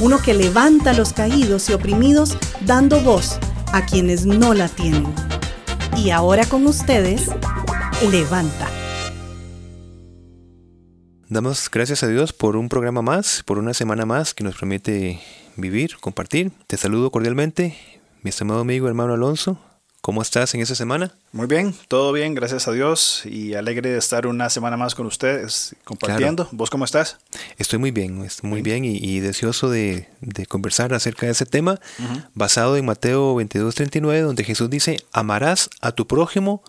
uno 0.00 0.18
que 0.18 0.34
levanta 0.34 0.90
a 0.90 0.94
los 0.94 1.12
caídos 1.12 1.68
y 1.68 1.72
oprimidos 1.72 2.36
dando 2.60 3.00
voz 3.00 3.38
a 3.72 3.84
quienes 3.84 4.26
no 4.26 4.54
la 4.54 4.68
tienen. 4.68 5.06
Y 5.96 6.10
ahora 6.10 6.46
con 6.46 6.66
ustedes, 6.66 7.30
Levanta. 8.10 8.68
Damos 11.28 11.68
gracias 11.68 12.04
a 12.04 12.06
Dios 12.06 12.32
por 12.32 12.56
un 12.56 12.68
programa 12.68 13.02
más, 13.02 13.42
por 13.44 13.58
una 13.58 13.74
semana 13.74 14.06
más 14.06 14.34
que 14.34 14.44
nos 14.44 14.56
permite 14.56 15.20
vivir, 15.56 15.96
compartir. 16.00 16.52
Te 16.68 16.76
saludo 16.76 17.10
cordialmente, 17.10 17.76
mi 18.22 18.30
estimado 18.30 18.60
amigo 18.60 18.86
hermano 18.86 19.14
Alonso. 19.14 19.58
¿Cómo 20.00 20.22
estás 20.22 20.54
en 20.54 20.60
esa 20.60 20.74
semana? 20.74 21.12
Muy 21.32 21.46
bien, 21.46 21.74
todo 21.88 22.12
bien, 22.12 22.34
gracias 22.34 22.68
a 22.68 22.72
Dios 22.72 23.26
y 23.26 23.54
alegre 23.54 23.90
de 23.90 23.98
estar 23.98 24.26
una 24.26 24.48
semana 24.48 24.76
más 24.76 24.94
con 24.94 25.06
ustedes 25.06 25.74
compartiendo. 25.84 26.48
¿Vos 26.52 26.70
cómo 26.70 26.84
estás? 26.84 27.18
Estoy 27.58 27.78
muy 27.80 27.90
bien, 27.90 28.24
estoy 28.24 28.48
muy 28.48 28.62
bien, 28.62 28.84
y, 28.84 29.20
deseoso 29.20 29.68
de, 29.68 30.08
conversar 30.48 30.94
acerca 30.94 31.26
de 31.26 31.32
ese 31.32 31.46
tema 31.46 31.80
basado 32.32 32.76
en 32.76 32.86
Mateo 32.86 33.34
22:39 33.34 34.22
donde 34.22 34.44
Jesús 34.44 34.70
dice, 34.70 34.98
amarás 35.12 35.68
a 35.80 35.92
tu 35.92 36.06
prójimo 36.06 36.62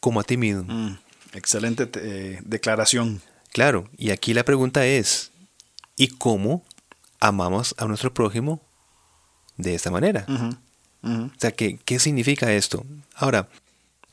como 0.00 0.20
a 0.20 0.24
ti 0.24 0.36
mismo. 0.36 0.64
Mm, 0.64 0.98
excelente 1.34 1.88
eh, 1.94 2.40
declaración. 2.44 3.22
Claro, 3.52 3.88
y 3.96 4.10
aquí 4.10 4.34
la 4.34 4.44
pregunta 4.44 4.84
es, 4.86 5.30
¿y 5.96 6.08
cómo 6.08 6.64
amamos 7.20 7.74
a 7.78 7.86
nuestro 7.86 8.12
prójimo 8.12 8.60
de 9.56 9.74
esta 9.76 9.90
manera? 9.90 10.26
O 11.02 11.30
sea, 11.36 11.50
¿qué, 11.50 11.78
¿qué, 11.84 11.98
significa 11.98 12.52
esto? 12.52 12.86
Ahora, 13.16 13.48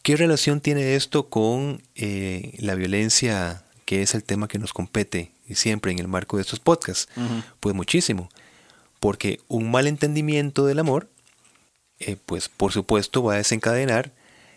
¿qué 0.01 0.15
relación 0.15 0.59
tiene 0.59 0.95
esto 0.95 1.29
con 1.29 1.83
eh, 1.95 2.55
la 2.57 2.73
violencia, 2.73 3.63
que 3.85 4.01
es 4.01 4.15
el 4.15 4.23
tema 4.23 4.47
que 4.47 4.57
nos 4.57 4.73
compete 4.73 5.31
y 5.47 5.55
siempre 5.55 5.91
en 5.91 5.99
el 5.99 6.07
marco 6.07 6.37
de 6.37 6.41
estos 6.41 6.59
podcasts? 6.59 7.07
Pues 7.59 7.75
muchísimo, 7.75 8.29
porque 8.99 9.39
un 9.47 9.69
mal 9.69 9.85
entendimiento 9.85 10.65
del 10.65 10.79
amor, 10.79 11.07
eh, 11.99 12.17
pues 12.25 12.49
por 12.49 12.71
supuesto 12.71 13.21
va 13.21 13.35
a 13.35 13.37
desencadenar 13.37 14.11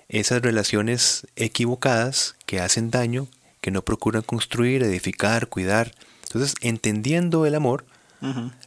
esas 0.09 0.41
relaciones 0.41 1.27
equivocadas 1.37 2.37
que 2.47 2.61
hacen 2.61 2.91
daño, 2.91 3.29
que 3.61 3.71
no 3.71 3.83
procuran 3.83 4.23
construir, 4.23 4.83
edificar, 4.83 5.49
cuidar. 5.49 5.93
Entonces, 6.25 6.55
entendiendo 6.61 7.45
el 7.45 7.55
amor, 7.55 7.85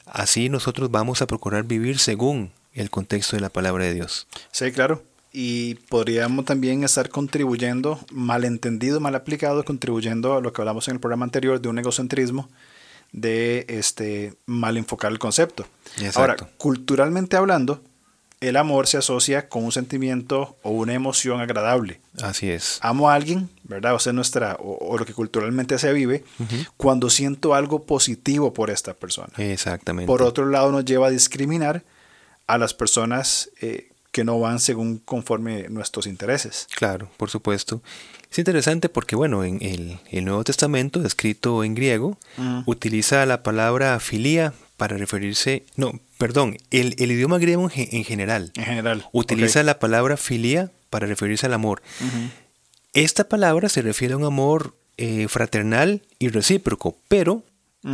así 0.06 0.50
nosotros 0.50 0.92
vamos 0.92 1.22
a 1.22 1.28
procurar 1.28 1.64
vivir 1.64 1.98
según 1.98 2.52
el 2.76 2.90
contexto 2.90 3.36
de 3.36 3.42
la 3.42 3.50
palabra 3.50 3.86
de 3.86 3.94
Dios. 3.94 4.28
Sí, 4.52 4.72
claro. 4.72 5.04
Y 5.32 5.76
podríamos 5.90 6.46
también 6.46 6.84
estar 6.84 7.10
contribuyendo, 7.10 8.00
malentendido, 8.12 9.00
mal 9.00 9.16
aplicado, 9.16 9.66
contribuyendo 9.66 10.36
a 10.36 10.42
lo 10.42 10.54
que 10.54 10.62
hablamos 10.62 10.88
en 10.88 10.94
el 10.94 11.00
programa 11.00 11.26
anterior 11.26 11.60
de 11.60 11.68
un 11.68 11.80
egocentrismo, 11.80 12.48
de 13.12 13.66
este 13.68 14.34
mal 14.46 14.78
enfocar 14.78 15.12
el 15.12 15.20
concepto. 15.20 15.66
Ahora, 16.16 16.36
culturalmente 16.58 17.36
hablando, 17.36 17.82
el 18.42 18.58
amor 18.58 18.88
se 18.88 18.98
asocia 18.98 19.50
con 19.50 19.64
un 19.64 19.72
sentimiento 19.72 20.58
o 20.62 20.72
una 20.72 20.94
emoción 20.94 21.42
agradable. 21.42 22.00
Así 22.22 22.50
es. 22.50 22.80
Amo 22.82 23.10
a 23.10 23.16
alguien, 23.16 23.50
¿verdad? 23.64 23.96
O 23.96 24.00
sea, 24.00 24.14
nuestra, 24.14 24.58
o, 24.60 24.98
lo 24.98 25.06
que 25.06 25.14
culturalmente 25.14 25.80
se 25.80 25.92
vive, 25.94 26.24
cuando 26.78 27.10
siento 27.10 27.56
algo 27.56 27.84
positivo 27.84 28.54
por 28.54 28.70
esta 28.70 28.94
persona. 28.94 29.34
Exactamente. 29.38 30.08
Por 30.08 30.22
otro 30.22 30.46
lado, 30.46 30.72
nos 30.72 30.86
lleva 30.86 31.08
a 31.08 31.12
discriminar 31.12 31.84
a 32.48 32.58
las 32.58 32.74
personas 32.74 33.50
eh, 33.62 33.90
que 34.12 34.24
no 34.24 34.40
van 34.40 34.60
según 34.60 35.00
conforme 35.00 35.68
nuestros 35.70 36.08
intereses. 36.08 36.68
Claro, 36.76 37.10
por 37.18 37.30
supuesto. 37.30 37.82
Es 38.32 38.40
interesante 38.40 38.90
porque, 38.90 39.16
bueno, 39.16 39.44
en 39.44 39.60
el, 39.62 40.26
Nuevo 40.26 40.44
Testamento, 40.44 41.06
escrito 41.06 41.64
en 41.64 41.76
griego, 41.76 42.18
utiliza 42.66 43.26
la 43.26 43.44
palabra 43.44 44.00
filía 44.00 44.54
para 44.78 44.98
referirse, 44.98 45.66
no, 45.76 46.00
perdón, 46.18 46.58
el, 46.72 46.96
idioma 47.00 47.40
griego 47.40 47.70
en, 47.74 48.04
general. 48.04 48.52
En 48.56 48.66
general. 48.66 49.06
Utiliza 49.12 49.64
la 49.64 49.80
palabra 49.80 50.18
filía 50.18 50.72
para 50.90 51.08
referirse 51.08 51.46
al 51.46 51.54
amor. 51.54 51.82
Esta 52.94 53.28
palabra 53.28 53.68
se 53.68 53.82
refiere 53.82 54.14
a 54.14 54.18
un 54.18 54.24
amor 54.24 54.76
eh, 54.98 55.28
fraternal 55.28 56.04
y 56.20 56.30
recíproco, 56.30 56.98
pero 57.10 57.44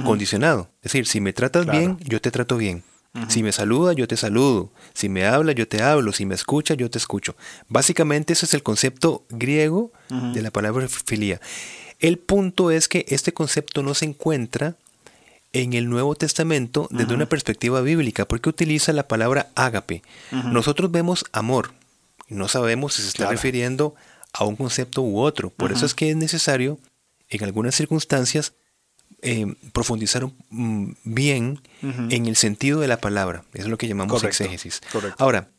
condicionado. 0.06 0.69
Es 0.78 0.91
decir, 0.91 1.07
si 1.07 1.19
me 1.19 1.33
tratas 1.33 1.66
bien, 1.66 1.97
yo 2.01 2.22
te 2.22 2.31
trato 2.31 2.57
bien. 2.57 2.83
Si 3.27 3.44
me 3.44 3.51
saluda, 3.51 3.91
yo 3.94 4.07
te 4.07 4.16
saludo. 4.16 4.72
Si 4.94 5.09
me 5.09 5.25
habla, 5.25 5.51
yo 5.51 5.67
te 5.67 5.81
hablo. 5.81 6.13
Si 6.13 6.25
me 6.25 6.35
escucha, 6.35 6.75
yo 6.75 6.89
te 6.89 6.97
escucho. 6.97 7.35
Básicamente 7.67 8.33
ese 8.33 8.45
es 8.45 8.53
el 8.53 8.63
concepto 8.63 9.25
griego 9.29 9.91
de 10.09 10.41
la 10.41 10.51
palabra 10.51 10.88
filía. 10.88 11.41
El 12.00 12.17
punto 12.17 12.71
es 12.71 12.88
que 12.88 13.05
este 13.09 13.33
concepto 13.33 13.83
no 13.83 13.94
se 13.94 14.05
encuentra 14.05 14.75
en 15.53 15.73
el 15.73 15.89
Nuevo 15.89 16.16
Testamento 16.16 16.88
desde 16.89 17.13
una 17.13 17.25
perspectiva 17.25 17.81
bíblica, 17.81 18.25
porque 18.25 18.50
utiliza 18.50 18.94
la 18.94 19.07
palabra 19.07 19.50
ágape. 19.55 20.01
Nosotros 20.31 20.89
vemos 20.91 21.25
amor, 21.33 21.73
no 22.29 22.47
sabemos 22.47 22.94
si 22.94 23.01
se 23.01 23.09
está 23.09 23.29
refiriendo 23.29 23.94
a 24.31 24.45
un 24.45 24.55
concepto 24.55 25.01
u 25.01 25.19
otro. 25.19 25.50
Por 25.50 25.73
eso 25.73 25.85
es 25.85 25.94
que 25.94 26.09
es 26.09 26.16
necesario, 26.16 26.79
en 27.29 27.44
algunas 27.44 27.75
circunstancias, 27.75 28.53
eh, 29.22 29.55
profundizar 29.73 30.27
mm, 30.49 30.91
bien 31.03 31.61
en 31.81 32.25
el 32.25 32.35
sentido 32.35 32.79
de 32.79 32.88
la 32.88 32.99
palabra. 32.99 33.44
Eso 33.53 33.63
es 33.63 33.69
lo 33.69 33.77
que 33.77 33.88
llamamos 33.88 34.23
exégesis. 34.23 34.81
Ahora, 35.17 35.49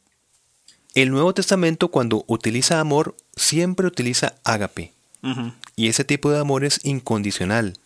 el 0.94 1.10
Nuevo 1.10 1.32
Testamento 1.32 1.88
cuando 1.88 2.24
utiliza 2.26 2.80
amor 2.80 3.16
siempre 3.36 3.86
utiliza 3.86 4.34
ágape. 4.44 4.92
Y 5.76 5.86
ese 5.88 6.04
tipo 6.04 6.30
de 6.30 6.40
amor 6.40 6.64
es 6.64 6.80
incondicional. 6.84 7.78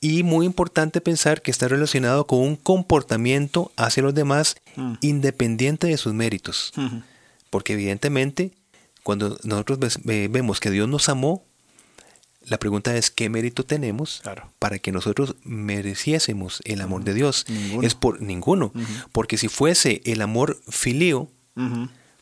Y 0.00 0.22
muy 0.22 0.44
importante 0.44 1.00
pensar 1.00 1.40
que 1.40 1.50
está 1.50 1.66
relacionado 1.66 2.26
con 2.26 2.40
un 2.40 2.56
comportamiento 2.56 3.72
hacia 3.76 4.02
los 4.02 4.14
demás 4.14 4.56
mm. 4.76 4.94
independiente 5.00 5.86
de 5.86 5.96
sus 5.96 6.12
méritos. 6.12 6.72
Porque 7.48 7.72
evidentemente, 7.72 8.52
cuando 9.02 9.38
nosotros 9.44 9.98
vemos 10.04 10.60
que 10.60 10.70
Dios 10.70 10.88
nos 10.88 11.08
amó, 11.08 11.42
la 12.46 12.58
pregunta 12.58 12.96
es 12.96 13.10
qué 13.10 13.28
mérito 13.28 13.64
tenemos 13.64 14.22
para 14.58 14.78
que 14.78 14.92
nosotros 14.92 15.36
mereciésemos 15.44 16.60
el 16.64 16.80
amor 16.80 17.04
de 17.04 17.14
Dios. 17.14 17.46
Es 17.82 17.94
por 17.94 18.20
ninguno. 18.20 18.72
Porque 19.12 19.38
si 19.38 19.48
fuese 19.48 20.02
el 20.04 20.22
amor 20.22 20.60
filio, 20.68 21.30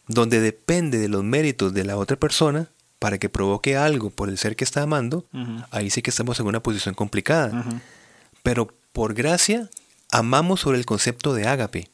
donde 0.06 0.40
depende 0.40 0.98
de 0.98 1.08
los 1.08 1.24
méritos 1.24 1.74
de 1.74 1.84
la 1.84 1.96
otra 1.96 2.16
persona 2.16 2.68
para 2.98 3.18
que 3.18 3.28
provoque 3.28 3.76
algo 3.76 4.10
por 4.10 4.28
el 4.28 4.38
ser 4.38 4.54
que 4.54 4.64
está 4.64 4.82
amando, 4.82 5.26
ahí 5.70 5.90
sí 5.90 6.02
que 6.02 6.10
estamos 6.10 6.38
en 6.40 6.46
una 6.46 6.62
posición 6.62 6.94
complicada. 6.94 7.64
Pero 8.42 8.68
por 8.92 9.14
gracia, 9.14 9.70
amamos 10.10 10.60
sobre 10.60 10.78
el 10.78 10.86
concepto 10.86 11.34
de 11.34 11.48
ágape, 11.48 11.88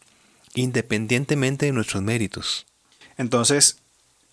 independientemente 0.55 1.67
de 1.67 1.73
nuestros 1.73 2.03
méritos. 2.03 2.67
Entonces, 3.17 3.79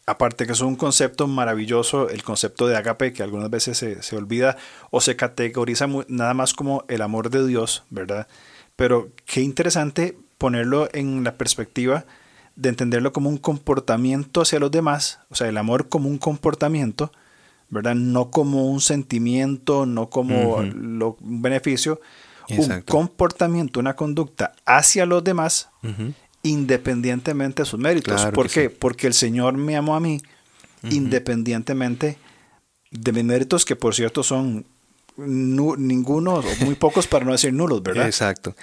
aparte 0.06 0.46
que 0.46 0.52
es 0.52 0.62
un 0.62 0.76
concepto 0.76 1.28
maravilloso, 1.28 2.10
el 2.10 2.24
concepto 2.24 2.68
de 2.68 2.78
agape, 2.78 3.14
que 3.14 3.24
algunas 3.24 3.50
veces 3.50 3.78
se, 3.78 4.16
olvida 4.16 4.58
o 4.92 5.02
se 5.02 5.16
categoriza 5.16 5.88
nada 6.08 6.34
más 6.34 6.54
como 6.54 6.84
el 6.88 7.02
amor 7.02 7.30
de 7.30 7.46
Dios, 7.46 7.84
¿verdad? 7.90 8.28
Pero 8.76 9.10
qué 9.26 9.42
interesante 9.42 10.18
ponerlo 10.38 10.90
en 10.94 11.24
la 11.24 11.36
perspectiva 11.36 12.06
de 12.56 12.70
entenderlo 12.70 13.12
como 13.12 13.29
un 13.29 13.38
comportamiento 13.38 14.41
hacia 14.41 14.59
los 14.59 14.72
demás, 14.72 15.20
o 15.29 15.35
sea, 15.35 15.47
el 15.47 15.58
amor 15.58 15.90
como 15.90 16.08
un 16.08 16.18
comportamiento, 16.18 17.12
¿verdad? 17.70 17.96
No 17.96 18.29
como 18.29 18.70
un 18.70 18.82
sentimiento, 18.82 19.85
no 19.85 20.09
como 20.09 20.58
un 20.58 21.41
beneficio, 21.41 22.00
un 22.50 22.82
comportamiento, 22.82 23.79
una 23.79 23.96
conducta 23.96 24.53
hacia 24.66 25.06
los 25.06 25.24
demás 25.24 25.70
independientemente 26.46 27.64
de 27.64 27.66
sus 27.66 27.80
méritos. 27.80 28.26
¿Por 28.28 28.50
qué? 28.50 28.70
Porque 28.70 29.08
el 29.08 29.14
Señor 29.14 29.58
me 29.58 29.76
amó 29.76 29.96
a 29.96 30.00
mí 30.00 30.22
independientemente 30.84 32.20
de 32.92 33.12
mis 33.12 33.24
méritos, 33.24 33.66
que 33.66 33.76
por 33.76 33.96
cierto 33.96 34.22
son 34.22 34.66
ninguno 35.18 36.36
o 36.36 36.44
muy 36.64 36.76
pocos 36.76 37.08
para 37.08 37.26
no 37.26 37.32
decir 37.32 37.52
nulos, 37.52 37.82
¿verdad? 37.82 38.06
Exacto. 38.08 38.56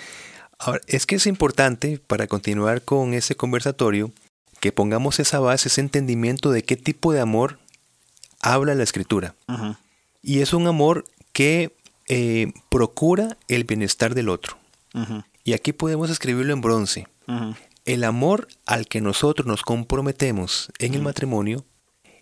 Ahora, 0.58 0.80
es 0.86 1.06
que 1.06 1.16
es 1.16 1.26
importante 1.26 2.00
para 2.06 2.28
continuar 2.28 2.82
con 2.82 3.14
ese 3.14 3.34
conversatorio 3.34 4.12
que 4.60 4.70
pongamos 4.70 5.18
esa 5.18 5.40
base, 5.40 5.68
ese 5.68 5.80
entendimiento 5.80 6.52
de 6.52 6.62
qué 6.62 6.76
tipo 6.76 7.12
de 7.12 7.18
amor 7.18 7.58
habla 8.40 8.76
la 8.76 8.84
escritura. 8.84 9.34
Y 10.22 10.38
es 10.38 10.52
un 10.52 10.68
amor 10.68 11.04
que 11.32 11.74
eh, 12.06 12.52
procura 12.68 13.36
el 13.48 13.64
bienestar 13.64 14.14
del 14.14 14.28
otro. 14.28 14.56
Y 15.42 15.54
aquí 15.54 15.72
podemos 15.72 16.10
escribirlo 16.10 16.52
en 16.52 16.60
bronce. 16.60 17.08
El 17.84 18.04
amor 18.04 18.48
al 18.66 18.86
que 18.86 19.00
nosotros 19.00 19.46
nos 19.46 19.62
comprometemos 19.62 20.70
en 20.78 20.94
el 20.94 21.02
matrimonio 21.02 21.64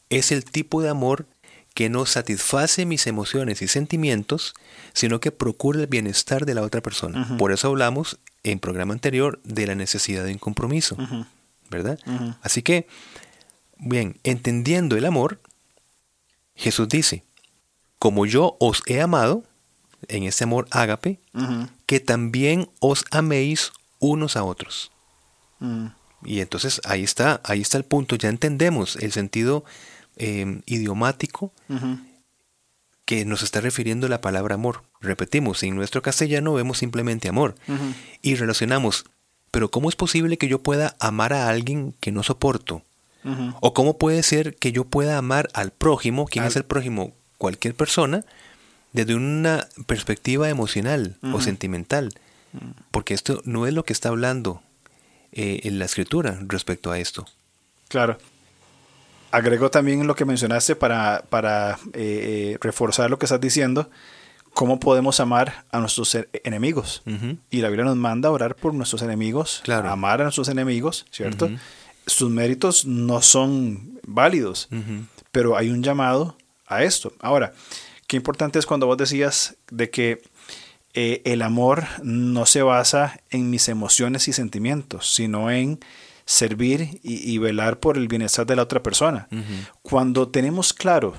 es 0.09 0.33
el 0.33 0.45
tipo 0.45 0.83
de 0.83 0.89
amor 0.89 1.27
que 1.75 1.89
no 1.89 2.05
satisface 2.05 2.85
mis 2.85 3.07
emociones 3.07 3.63
y 3.63 3.69
sentimientos, 3.69 4.55
sino 4.93 5.21
que 5.21 5.31
procura 5.31 5.81
el 5.81 5.87
bienestar 5.87 6.45
de 6.45 6.55
la 6.55 6.63
otra 6.63 6.81
persona. 6.81 7.37
Por 7.39 7.53
eso 7.53 7.69
hablamos 7.69 8.19
en 8.43 8.59
programa 8.59 8.95
anterior 8.95 9.41
de 9.45 9.67
la 9.67 9.75
necesidad 9.75 10.25
de 10.25 10.33
un 10.33 10.39
compromiso, 10.39 10.97
¿verdad? 11.71 11.99
Así 12.43 12.63
que, 12.63 12.89
bien, 13.79 14.19
entendiendo 14.25 14.97
el 14.97 15.05
amor, 15.05 15.41
Jesús 16.57 16.89
dice, 16.89 17.23
como 17.99 18.27
yo 18.27 18.57
os 18.59 18.83
he 18.87 19.01
amado, 19.01 19.45
en 20.09 20.25
ese 20.25 20.45
amor 20.45 20.67
ágape, 20.71 21.21
que 21.87 22.01
también 22.01 22.69
os 22.81 23.05
améis 23.11 23.73
unos 23.99 24.37
a 24.37 24.43
otros. 24.43 24.91
Y 26.25 26.41
entonces 26.41 26.81
ahí 26.85 27.03
está, 27.03 27.41
ahí 27.45 27.61
está 27.61 27.79
el 27.79 27.85
punto, 27.85 28.17
ya 28.17 28.29
entendemos 28.29 28.97
el 28.97 29.13
sentido 29.13 29.65
Em, 30.23 30.61
idiomático 30.67 31.51
que 33.07 33.25
nos 33.25 33.43
está 33.43 33.63
refiriendo 33.63 34.07
la 34.07 34.21
palabra 34.21 34.57
amor. 34.57 34.83
Repetimos, 35.01 35.63
en 35.63 35.75
nuestro 35.75 36.03
castellano 36.03 36.53
vemos 36.53 36.77
simplemente 36.77 37.31
amor 37.31 37.55
y 38.21 38.35
relacionamos, 38.35 39.07
pero 39.51 39.71
¿cómo 39.71 39.89
es 39.89 39.97
posible 39.97 40.37
que 40.37 40.47
yo 40.47 40.63
pueda 40.63 40.95
amar 40.99 41.33
a 41.33 41.49
alguien 41.49 41.95
que 42.01 42.13
no 42.13 42.23
soporto? 42.23 42.83
¿O 43.61 43.73
cómo 43.73 43.97
puede 43.97 44.23
ser 44.23 44.57
que 44.57 44.73
yo 44.73 44.85
pueda 44.85 45.17
amar 45.17 45.49
al 45.55 45.71
prójimo? 45.71 46.27
¿Quién 46.27 46.45
es 46.45 46.57
el 46.57 46.65
prójimo? 46.65 47.15
Cualquier 47.39 47.75
persona, 47.75 48.27
desde 48.93 49.15
una 49.15 49.69
perspectiva 49.87 50.51
emocional 50.51 51.17
o 51.33 51.41
sentimental. 51.41 52.13
Porque 52.91 53.15
esto 53.15 53.41
no 53.47 53.67
es 53.67 53.73
lo 53.73 53.85
que 53.87 53.95
está 53.95 54.11
hablando 54.11 54.63
eh, 55.33 55.61
en 55.65 55.79
la 55.79 55.85
escritura 55.85 56.39
respecto 56.47 56.91
a 56.91 56.99
esto. 56.99 57.27
Claro. 57.89 58.19
Agrego 59.31 59.71
también 59.71 60.07
lo 60.07 60.17
que 60.17 60.25
mencionaste 60.25 60.75
para, 60.75 61.25
para 61.29 61.79
eh, 61.93 62.55
eh, 62.55 62.59
reforzar 62.61 63.11
lo 63.11 63.19
que 63.19 63.27
estás 63.27 63.41
diciendo, 63.41 63.91
cómo 64.55 64.81
podemos 64.81 65.21
amar 65.21 65.65
a 65.71 65.79
nuestros 65.79 66.15
e-, 66.17 66.29
enemigos. 66.43 67.03
Y 67.51 67.61
la 67.61 67.69
Biblia 67.69 67.85
nos 67.85 67.97
manda 67.97 68.29
a 68.29 68.33
orar 68.33 68.57
por 68.57 68.75
nuestros 68.75 69.03
enemigos, 69.03 69.63
amar 69.69 70.21
a 70.21 70.25
nuestros 70.25 70.49
enemigos, 70.49 71.07
¿cierto? 71.13 71.49
Sus 72.07 72.29
méritos 72.29 72.85
no 72.87 73.23
son 73.23 74.01
válidos, 74.05 74.69
pero 75.31 75.57
hay 75.57 75.71
un 75.71 75.85
llamado 75.85 76.37
a 76.67 76.83
esto. 76.83 77.13
Ahora, 77.21 77.53
qué 78.09 78.17
importante 78.17 78.59
es 78.59 78.67
cuando 78.67 78.87
vos 78.87 78.97
decías 78.97 79.55
de 79.71 79.91
que 79.91 80.23
eh, 80.95 81.23
el 81.25 81.43
amor 81.43 81.85
no 82.03 82.47
se 82.47 82.63
basa 82.63 83.21
en 83.31 83.51
mis 83.51 83.69
emociones 83.69 84.27
y 84.29 84.33
sentimientos, 84.33 85.15
sino 85.15 85.51
en 85.51 85.79
servir 86.25 87.01
y, 87.03 87.39
velar 87.39 87.81
por 87.81 87.97
el 87.97 88.07
bienestar 88.07 88.47
de 88.47 88.55
la 88.55 88.63
otra 88.63 88.83
persona. 88.83 89.29
Cuando 89.83 90.29
tenemos 90.29 90.73
claro 90.73 91.15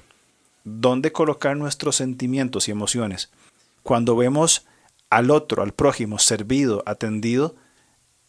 dónde 0.63 1.11
colocar 1.11 1.57
nuestros 1.57 1.97
sentimientos 1.97 2.67
y 2.67 2.71
emociones, 2.71 3.29
cuando 3.83 4.15
vemos 4.15 4.65
al 5.09 5.29
otro, 5.31 5.63
al 5.63 5.73
prójimo, 5.73 6.17
servido, 6.17 6.81
atendido, 6.85 7.55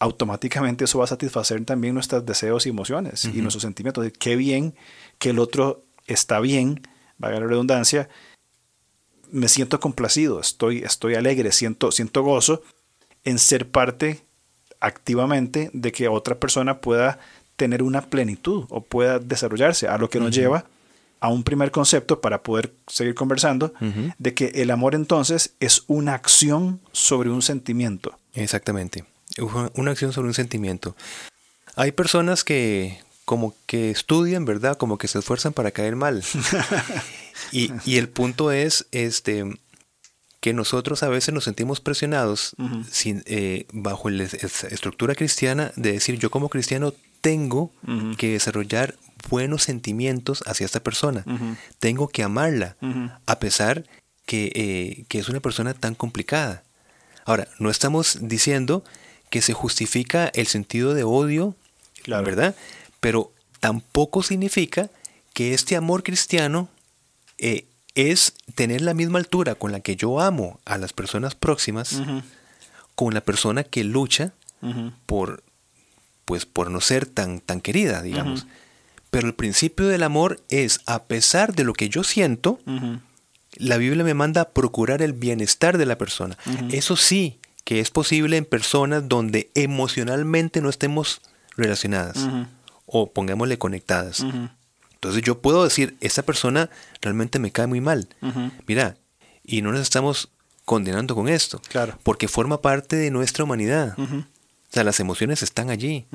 automáticamente 0.00 0.84
eso 0.84 0.98
va 0.98 1.04
a 1.04 1.08
satisfacer 1.08 1.64
también 1.64 1.94
nuestros 1.94 2.26
deseos 2.26 2.66
y 2.66 2.70
emociones 2.70 3.24
y 3.24 3.40
nuestros 3.40 3.62
sentimientos. 3.62 4.04
qué 4.18 4.34
bien 4.34 4.74
que 5.18 5.30
el 5.30 5.38
otro 5.38 5.84
está 6.08 6.40
bien, 6.40 6.82
valga 7.18 7.38
la 7.38 7.46
redundancia, 7.46 8.08
me 9.32 9.48
siento 9.48 9.80
complacido, 9.80 10.40
estoy, 10.40 10.78
estoy 10.78 11.14
alegre, 11.14 11.52
siento, 11.52 11.90
siento 11.90 12.22
gozo 12.22 12.62
en 13.24 13.38
ser 13.38 13.68
parte 13.68 14.20
activamente 14.80 15.70
de 15.72 15.90
que 15.92 16.08
otra 16.08 16.38
persona 16.38 16.80
pueda 16.80 17.18
tener 17.56 17.82
una 17.82 18.02
plenitud 18.02 18.64
o 18.68 18.82
pueda 18.82 19.18
desarrollarse, 19.18 19.88
a 19.88 19.98
lo 19.98 20.10
que 20.10 20.20
nos 20.20 20.34
lleva 20.34 20.66
a 21.20 21.28
un 21.28 21.44
primer 21.44 21.70
concepto 21.70 22.20
para 22.20 22.42
poder 22.42 22.74
seguir 22.88 23.14
conversando, 23.14 23.72
de 24.18 24.34
que 24.34 24.46
el 24.56 24.70
amor 24.70 24.94
entonces 24.94 25.54
es 25.60 25.84
una 25.86 26.14
acción 26.14 26.80
sobre 26.90 27.30
un 27.30 27.42
sentimiento. 27.42 28.18
Exactamente, 28.34 29.04
una 29.74 29.92
acción 29.92 30.12
sobre 30.12 30.28
un 30.28 30.34
sentimiento. 30.34 30.96
Hay 31.76 31.92
personas 31.92 32.44
que 32.44 32.98
como 33.24 33.54
que 33.66 33.90
estudian, 33.90 34.44
¿verdad? 34.44 34.76
Como 34.76 34.98
que 34.98 35.08
se 35.08 35.20
esfuerzan 35.20 35.52
para 35.52 35.70
caer 35.70 35.96
mal. 35.96 36.24
y, 37.52 37.70
y, 37.84 37.98
el 37.98 38.08
punto 38.08 38.50
es, 38.50 38.86
este, 38.90 39.44
que 40.42 40.52
nosotros 40.52 41.04
a 41.04 41.08
veces 41.08 41.32
nos 41.32 41.44
sentimos 41.44 41.80
presionados 41.80 42.56
sin, 42.90 43.22
eh, 43.26 43.66
bajo 43.72 44.10
la 44.10 44.24
estructura 44.24 45.14
cristiana 45.14 45.70
de 45.76 45.92
decir 45.92 46.18
yo 46.18 46.32
como 46.32 46.48
cristiano 46.48 46.92
tengo 47.20 47.70
que 48.18 48.32
desarrollar 48.32 48.96
buenos 49.30 49.62
sentimientos 49.62 50.42
hacia 50.44 50.66
esta 50.66 50.80
persona, 50.82 51.24
tengo 51.78 52.08
que 52.08 52.24
amarla, 52.24 52.76
a 53.24 53.38
pesar 53.38 53.84
que, 54.26 54.50
eh, 54.56 55.04
que, 55.06 55.20
es 55.20 55.28
una 55.28 55.38
persona 55.38 55.74
tan 55.74 55.94
complicada. 55.94 56.64
Ahora, 57.24 57.46
no 57.60 57.70
estamos 57.70 58.18
diciendo 58.22 58.82
que 59.30 59.42
se 59.42 59.52
justifica 59.52 60.26
el 60.34 60.48
sentido 60.48 60.92
de 60.92 61.04
odio, 61.04 61.54
¿verdad? 62.04 62.56
Pero 62.98 63.30
tampoco 63.60 64.24
significa 64.24 64.90
que 65.34 65.54
este 65.54 65.76
amor 65.76 66.02
cristiano 66.02 66.68
eh, 67.42 67.66
es 67.94 68.34
tener 68.54 68.80
la 68.80 68.94
misma 68.94 69.18
altura 69.18 69.54
con 69.56 69.72
la 69.72 69.80
que 69.80 69.96
yo 69.96 70.20
amo 70.20 70.60
a 70.64 70.78
las 70.78 70.92
personas 70.92 71.34
próximas, 71.34 72.00
con 72.94 73.12
la 73.12 73.20
persona 73.20 73.64
que 73.64 73.84
lucha 73.84 74.32
por, 75.06 75.42
pues, 76.24 76.46
por 76.46 76.70
no 76.70 76.80
ser 76.80 77.04
tan, 77.04 77.40
tan 77.40 77.60
querida, 77.60 78.00
digamos. 78.00 78.46
Pero 79.10 79.26
el 79.26 79.34
principio 79.34 79.88
del 79.88 80.04
amor 80.04 80.40
es, 80.48 80.80
a 80.86 81.02
pesar 81.02 81.54
de 81.54 81.64
lo 81.64 81.74
que 81.74 81.90
yo 81.90 82.04
siento, 82.04 82.60
la 83.56 83.76
Biblia 83.76 84.04
me 84.04 84.14
manda 84.14 84.40
a 84.40 84.48
procurar 84.50 85.02
el 85.02 85.12
bienestar 85.12 85.76
de 85.76 85.84
la 85.84 85.98
persona. 85.98 86.38
Eso 86.70 86.96
sí 86.96 87.38
que 87.64 87.80
es 87.80 87.90
posible 87.90 88.36
en 88.36 88.44
personas 88.44 89.08
donde 89.08 89.50
emocionalmente 89.54 90.60
no 90.60 90.70
estemos 90.70 91.20
relacionadas 91.56 92.16
o 92.86 93.12
pongámosle 93.12 93.58
conectadas. 93.58 94.24
Entonces 95.02 95.22
yo 95.22 95.40
puedo 95.40 95.64
decir, 95.64 95.96
esta 96.00 96.22
persona 96.22 96.70
realmente 97.00 97.40
me 97.40 97.50
cae 97.50 97.66
muy 97.66 97.80
mal. 97.80 98.06
Mira, 98.68 98.96
y 99.44 99.60
no 99.60 99.72
nos 99.72 99.80
estamos 99.80 100.30
condenando 100.64 101.16
con 101.16 101.28
esto. 101.28 101.60
Claro. 101.68 101.98
Porque 102.04 102.28
forma 102.28 102.62
parte 102.62 102.94
de 102.94 103.10
nuestra 103.10 103.42
humanidad. 103.42 103.98
O 103.98 104.24
sea, 104.70 104.84
las 104.84 105.00
emociones 105.00 105.42
están 105.42 105.70
allí. 105.70 106.06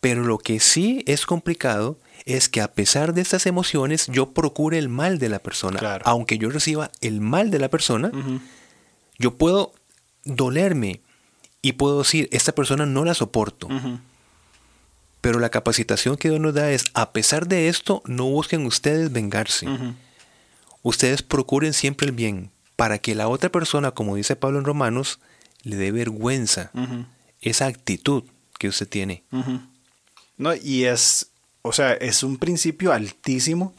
Pero 0.00 0.22
lo 0.22 0.38
que 0.38 0.60
sí 0.60 1.02
es 1.08 1.26
complicado 1.26 1.98
es 2.26 2.48
que 2.48 2.60
a 2.60 2.72
pesar 2.72 3.12
de 3.12 3.22
estas 3.22 3.44
emociones 3.44 4.06
yo 4.06 4.30
procure 4.30 4.78
el 4.78 4.88
mal 4.88 5.18
de 5.18 5.28
la 5.28 5.40
persona. 5.40 6.00
Aunque 6.04 6.38
yo 6.38 6.50
reciba 6.50 6.92
el 7.00 7.20
mal 7.20 7.50
de 7.50 7.58
la 7.58 7.70
persona, 7.70 8.12
yo 9.18 9.36
puedo 9.36 9.72
dolerme 10.22 11.00
y 11.60 11.72
puedo 11.72 11.98
decir, 11.98 12.28
esta 12.30 12.52
persona 12.52 12.86
no 12.86 13.04
la 13.04 13.14
soporto. 13.14 13.66
Pero 15.24 15.40
la 15.40 15.48
capacitación 15.48 16.18
que 16.18 16.28
Dios 16.28 16.38
nos 16.38 16.52
da 16.52 16.70
es, 16.70 16.84
a 16.92 17.14
pesar 17.14 17.48
de 17.48 17.68
esto, 17.68 18.02
no 18.04 18.26
busquen 18.26 18.66
ustedes 18.66 19.10
vengarse. 19.10 19.66
Ustedes 20.82 21.22
procuren 21.22 21.72
siempre 21.72 22.06
el 22.06 22.12
bien, 22.12 22.50
para 22.76 22.98
que 22.98 23.14
la 23.14 23.28
otra 23.28 23.48
persona, 23.48 23.92
como 23.92 24.16
dice 24.16 24.36
Pablo 24.36 24.58
en 24.58 24.66
Romanos, 24.66 25.20
le 25.62 25.76
dé 25.76 25.92
vergüenza 25.92 26.72
esa 27.40 27.64
actitud 27.64 28.24
que 28.58 28.68
usted 28.68 28.86
tiene. 28.86 29.24
No, 30.36 30.54
y 30.54 30.84
es, 30.84 31.30
o 31.62 31.72
sea, 31.72 31.94
es 31.94 32.22
un 32.22 32.36
principio 32.36 32.92
altísimo 32.92 33.74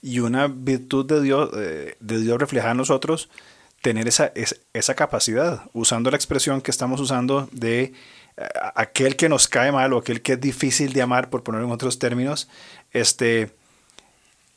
y 0.00 0.20
una 0.20 0.46
virtud 0.46 1.04
de 1.04 1.20
Dios, 1.20 1.50
eh, 1.54 1.96
de 2.00 2.18
Dios 2.18 2.38
reflejada 2.38 2.70
en 2.70 2.78
nosotros, 2.78 3.28
tener 3.82 4.08
esa, 4.08 4.32
esa 4.72 4.94
capacidad, 4.94 5.64
usando 5.74 6.10
la 6.10 6.16
expresión 6.16 6.62
que 6.62 6.70
estamos 6.70 6.98
usando 6.98 7.46
de 7.52 7.92
aquel 8.74 9.16
que 9.16 9.28
nos 9.28 9.48
cae 9.48 9.72
mal 9.72 9.92
o 9.92 9.98
aquel 9.98 10.22
que 10.22 10.34
es 10.34 10.40
difícil 10.40 10.92
de 10.92 11.02
amar, 11.02 11.30
por 11.30 11.42
poner 11.42 11.62
en 11.62 11.70
otros 11.70 11.98
términos, 11.98 12.48
este, 12.92 13.54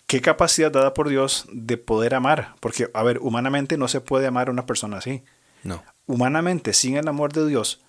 qué 0.08 0.22
capacidad 0.22 0.72
dada 0.72 0.94
por 0.94 1.10
Dios 1.10 1.46
de 1.52 1.78
poder 1.78 2.16
amar. 2.16 2.56
Porque, 2.60 2.90
a 2.94 3.04
ver, 3.04 3.20
humanamente 3.20 3.78
no 3.78 3.88
se 3.88 4.02
puede 4.02 4.28
amar 4.28 4.50
a 4.50 4.52
una 4.52 4.66
persona 4.66 4.98
así. 4.98 5.24
No. 5.64 5.84
Humanamente, 6.06 6.74
sin 6.74 6.98
el 6.98 7.08
amor 7.08 7.34
de 7.34 7.48
Dios, 7.48 7.82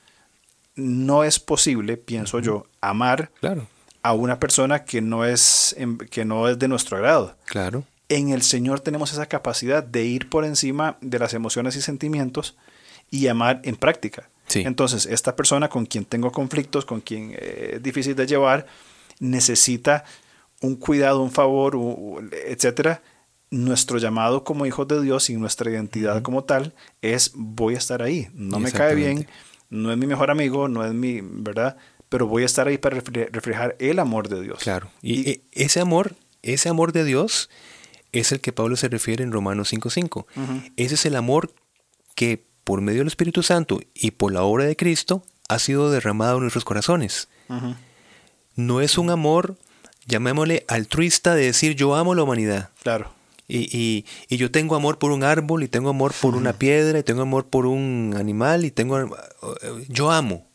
no 0.75 1.25
es 1.25 1.39
posible, 1.39 1.97
pienso 1.97 2.39
yo, 2.41 2.67
amar 2.81 3.31
claro. 3.41 3.67
a 4.03 4.13
una 4.13 4.39
persona 4.39 4.85
que 4.85 5.01
no, 5.01 5.25
es, 5.25 5.77
que 6.11 6.25
no 6.25 6.49
es 6.49 6.59
de 6.59 6.69
nuestro 6.69 6.97
agrado. 6.97 7.37
Claro. 7.47 7.85
En 8.09 8.31
el 8.31 8.43
Señor 8.43 8.81
tenemos 8.81 9.13
esa 9.13 9.27
capacidad 9.27 9.83
de 9.83 10.05
ir 10.05 10.29
por 10.29 10.45
encima 10.45 10.97
de 11.01 11.19
las 11.19 11.35
emociones 11.35 11.77
y 11.77 11.83
sentimientos 11.83 12.57
y 13.11 13.27
amar 13.29 13.61
en 13.65 13.77
práctica. 13.77 14.29
Entonces, 14.55 15.07
esta 15.07 15.37
persona 15.37 15.69
con 15.69 15.87
quien 15.87 16.05
tengo 16.05 16.33
conflictos, 16.33 16.85
con 16.85 17.01
quien 17.01 17.33
eh, 17.33 17.73
es 17.75 17.83
difícil 17.83 18.15
de 18.15 18.27
llevar, 18.27 18.67
necesita 19.21 20.05
un 20.61 20.77
cuidado, 20.77 21.23
un 21.23 21.31
favor, 21.31 21.77
etcétera. 22.47 23.03
Nuestro 23.51 23.99
llamado 23.99 24.45
como 24.45 24.65
hijos 24.65 24.89
de 24.89 25.03
Dios 25.03 25.29
y 25.29 25.37
nuestra 25.37 25.71
identidad 25.71 26.23
como 26.23 26.45
tal 26.45 26.73
es 27.03 27.33
voy 27.35 27.75
a 27.75 27.79
estar 27.79 28.03
ahí. 28.03 28.29
No 28.33 28.59
me 28.59 28.73
cae 28.73 28.95
bien, 28.95 29.27
no 29.69 29.93
es 29.93 29.99
mi 29.99 30.07
mejor 30.07 30.31
amigo, 30.31 30.69
no 30.69 30.85
es 30.85 30.95
mi, 30.95 31.21
¿verdad? 31.23 31.77
pero 32.13 32.27
voy 32.27 32.43
a 32.43 32.47
estar 32.47 32.69
ahí 32.69 32.77
para 32.77 33.01
reflejar 33.01 33.75
el 33.79 33.99
amor 33.99 34.29
de 34.29 34.43
Dios. 34.43 34.59
Claro. 34.59 34.91
Y, 35.01 35.45
ese 35.51 35.81
amor, 35.81 36.15
ese 36.43 36.69
amor 36.69 36.93
de 36.93 37.05
Dios 37.05 37.49
es 38.13 38.33
el 38.33 38.43
que 38.43 38.53
Pablo 38.53 38.77
se 38.77 38.89
refiere 38.89 39.25
en 39.25 39.33
Romanos 39.33 39.73
5.5. 39.73 40.27
Ese 40.77 40.95
es 40.95 41.07
el 41.07 41.17
amor 41.17 41.55
que 42.15 42.45
por 42.65 42.81
medio 42.81 43.01
del 43.01 43.09
Espíritu 43.09 43.43
Santo 43.43 43.81
y 43.95 44.13
por 44.13 44.33
la 44.33 44.43
obra 44.43 44.65
de 44.65 44.77
Cristo 44.77 45.25
ha 45.49 45.59
sido 45.59 45.91
derramado 45.91 46.37
en 46.37 46.43
nuestros 46.43 46.65
corazones. 46.65 47.29
No 48.55 48.81
es 48.81 48.99
un 48.99 49.11
amor, 49.11 49.57
llamémosle 50.07 50.65
altruista, 50.69 51.35
de 51.35 51.45
decir 51.45 51.75
yo 51.75 51.95
amo 51.95 52.15
la 52.15 52.23
humanidad. 52.23 52.71
Claro. 52.83 53.13
Y, 53.49 54.07
y, 54.29 54.37
yo 54.37 54.51
tengo 54.51 54.77
amor 54.77 54.99
por 54.99 55.11
un 55.11 55.25
árbol, 55.25 55.63
y 55.63 55.69
tengo 55.69 55.91
amor 55.91 56.15
por 56.19 56.37
una 56.37 56.55
piedra, 56.55 56.99
y 56.99 57.03
tengo 57.03 57.21
amor 57.21 57.49
por 57.49 57.67
un 57.67 58.15
animal, 58.17 58.65
y 58.65 58.71
tengo... 58.71 59.15
Yo 59.89 60.11
amo, 60.11 60.47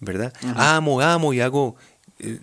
¿verdad? 0.00 0.32
Amo, 0.56 1.00
amo 1.00 1.32
y 1.32 1.40
hago 1.40 1.76
eh, 2.18 2.40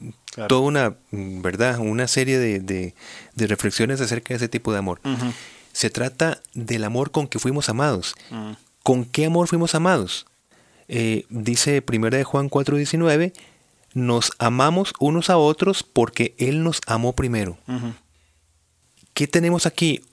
toda 0.48 0.62
una, 0.62 0.96
¿verdad? 1.12 1.80
Una 1.80 2.08
serie 2.08 2.40
de, 2.40 2.60
de, 2.60 3.48
reflexiones 3.48 4.00
acerca 4.00 4.30
de 4.30 4.38
ese 4.38 4.48
tipo 4.48 4.72
de 4.72 4.78
amor. 4.78 5.02
Se 5.74 5.90
trata 5.90 6.42
del 6.54 6.84
amor 6.84 7.12
con 7.12 7.28
que 7.28 7.40
fuimos 7.40 7.68
amados. 7.68 8.16
¿Con 8.88 9.04
qué 9.04 9.26
amor 9.26 9.50
fuimos 9.50 9.76
amados? 9.76 10.28
Eh, 10.88 11.26
dice 11.28 11.84
1 11.86 12.10
de 12.10 12.24
Juan 12.24 12.50
4:19, 12.50 13.34
nos 13.94 14.32
amamos 14.40 14.94
unos 14.98 15.30
a 15.30 15.36
otros 15.36 15.84
porque 15.84 16.34
Él 16.38 16.64
nos 16.64 16.80
amó 16.88 17.12
primero. 17.12 17.58
¿Qué 19.14 19.28
tenemos 19.28 19.66
aquí? 19.66 20.06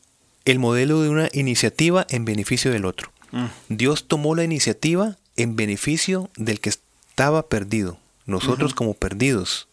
El 0.44 0.58
modelo 0.58 1.02
de 1.02 1.08
una 1.08 1.28
iniciativa 1.32 2.04
en 2.10 2.24
beneficio 2.24 2.72
del 2.72 2.84
otro. 2.84 3.12
Mm. 3.30 3.44
Dios 3.68 4.08
tomó 4.08 4.34
la 4.34 4.42
iniciativa 4.42 5.18
en 5.36 5.54
beneficio 5.54 6.28
del 6.36 6.58
que 6.58 6.70
estaba 6.70 7.46
perdido, 7.46 7.96
nosotros 8.26 8.74
como 8.74 8.94
perdidos. 8.94 9.68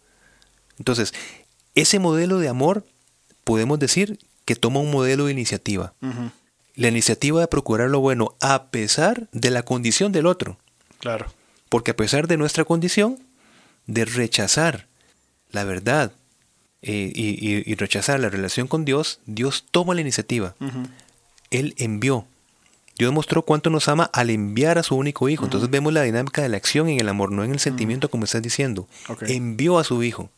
Entonces, 0.77 1.15
ese 1.73 1.97
modelo 1.97 2.37
de 2.37 2.49
amor 2.49 2.85
podemos 3.45 3.79
decir 3.79 4.19
que 4.45 4.55
toma 4.55 4.79
un 4.79 4.91
modelo 4.91 5.25
de 5.25 5.31
iniciativa. 5.31 5.95
La 6.75 6.87
iniciativa 6.87 7.41
de 7.41 7.47
procurar 7.47 7.89
lo 7.89 7.99
bueno 7.99 8.35
a 8.39 8.65
pesar 8.71 9.27
de 9.31 9.49
la 9.49 9.63
condición 9.63 10.11
del 10.11 10.25
otro. 10.25 10.57
Claro. 10.99 11.27
Porque 11.69 11.91
a 11.91 11.95
pesar 11.95 12.27
de 12.27 12.37
nuestra 12.37 12.65
condición, 12.65 13.19
de 13.87 14.05
rechazar 14.05 14.87
la 15.51 15.63
verdad, 15.63 16.13
eh, 16.81 17.11
y, 17.13 17.75
rechazar 17.75 18.19
la 18.19 18.29
relación 18.29 18.67
con 18.67 18.85
Dios, 18.85 19.19
Dios 19.25 19.65
toma 19.69 19.93
la 19.93 20.01
iniciativa. 20.01 20.55
Él 21.51 21.75
envió. 21.77 22.25
Dios 22.97 23.13
mostró 23.13 23.43
cuánto 23.43 23.69
nos 23.69 23.87
ama 23.87 24.09
al 24.13 24.29
enviar 24.29 24.77
a 24.77 24.83
su 24.83 24.95
único 24.95 25.29
hijo. 25.29 25.45
Entonces 25.45 25.69
vemos 25.69 25.93
la 25.93 26.01
dinámica 26.01 26.41
de 26.41 26.49
la 26.49 26.57
acción 26.57 26.89
en 26.89 26.99
el 26.99 27.09
amor, 27.09 27.31
no 27.31 27.43
en 27.43 27.51
el 27.51 27.59
sentimiento 27.59 28.09
como 28.09 28.25
estás 28.25 28.41
diciendo. 28.41 28.87
Envió 29.21 29.77
a 29.77 29.83
su 29.83 30.01
hijo. 30.03 30.29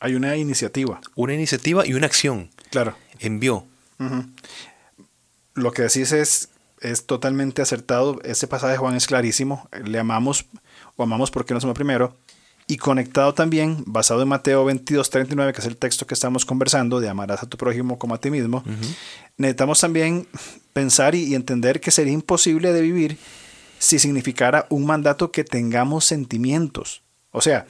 Hay 0.00 0.14
una 0.14 0.36
iniciativa. 0.36 1.00
Una 1.14 1.34
iniciativa 1.34 1.86
y 1.86 1.94
una 1.94 2.06
acción. 2.06 2.50
Claro. 2.70 2.96
Envió. 3.20 3.64
Lo 5.58 5.72
que 5.72 5.82
decís 5.82 6.12
es, 6.12 6.50
es 6.80 7.06
totalmente 7.06 7.62
acertado. 7.62 8.20
Este 8.24 8.46
pasaje 8.46 8.72
de 8.72 8.78
Juan 8.78 8.94
es 8.94 9.06
clarísimo. 9.06 9.68
Le 9.84 9.98
amamos 9.98 10.46
o 10.96 11.02
amamos 11.02 11.30
porque 11.30 11.54
nos 11.54 11.64
amó 11.64 11.74
primero. 11.74 12.16
Y 12.70 12.76
conectado 12.76 13.32
también, 13.32 13.82
basado 13.86 14.20
en 14.20 14.28
Mateo 14.28 14.66
22, 14.66 15.08
39, 15.08 15.54
que 15.54 15.60
es 15.60 15.66
el 15.66 15.78
texto 15.78 16.06
que 16.06 16.12
estamos 16.12 16.44
conversando, 16.44 17.00
de 17.00 17.08
amarás 17.08 17.42
a 17.42 17.46
tu 17.46 17.56
prójimo 17.56 17.98
como 17.98 18.14
a 18.14 18.20
ti 18.20 18.30
mismo, 18.30 18.62
necesitamos 19.38 19.80
también 19.80 20.28
pensar 20.74 21.14
y, 21.14 21.34
entender 21.34 21.80
que 21.80 21.90
sería 21.90 22.12
imposible 22.12 22.74
de 22.74 22.82
vivir 22.82 23.16
si 23.78 23.98
significara 23.98 24.66
un 24.68 24.84
mandato 24.84 25.32
que 25.32 25.44
tengamos 25.44 26.04
sentimientos. 26.04 27.00
O 27.30 27.40
sea, 27.40 27.66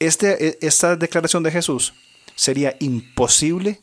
este, 0.00 0.48
e, 0.48 0.58
esta 0.60 0.96
declaración 0.96 1.44
de 1.44 1.52
Jesús 1.52 1.94
sería 2.34 2.74
imposible 2.80 3.80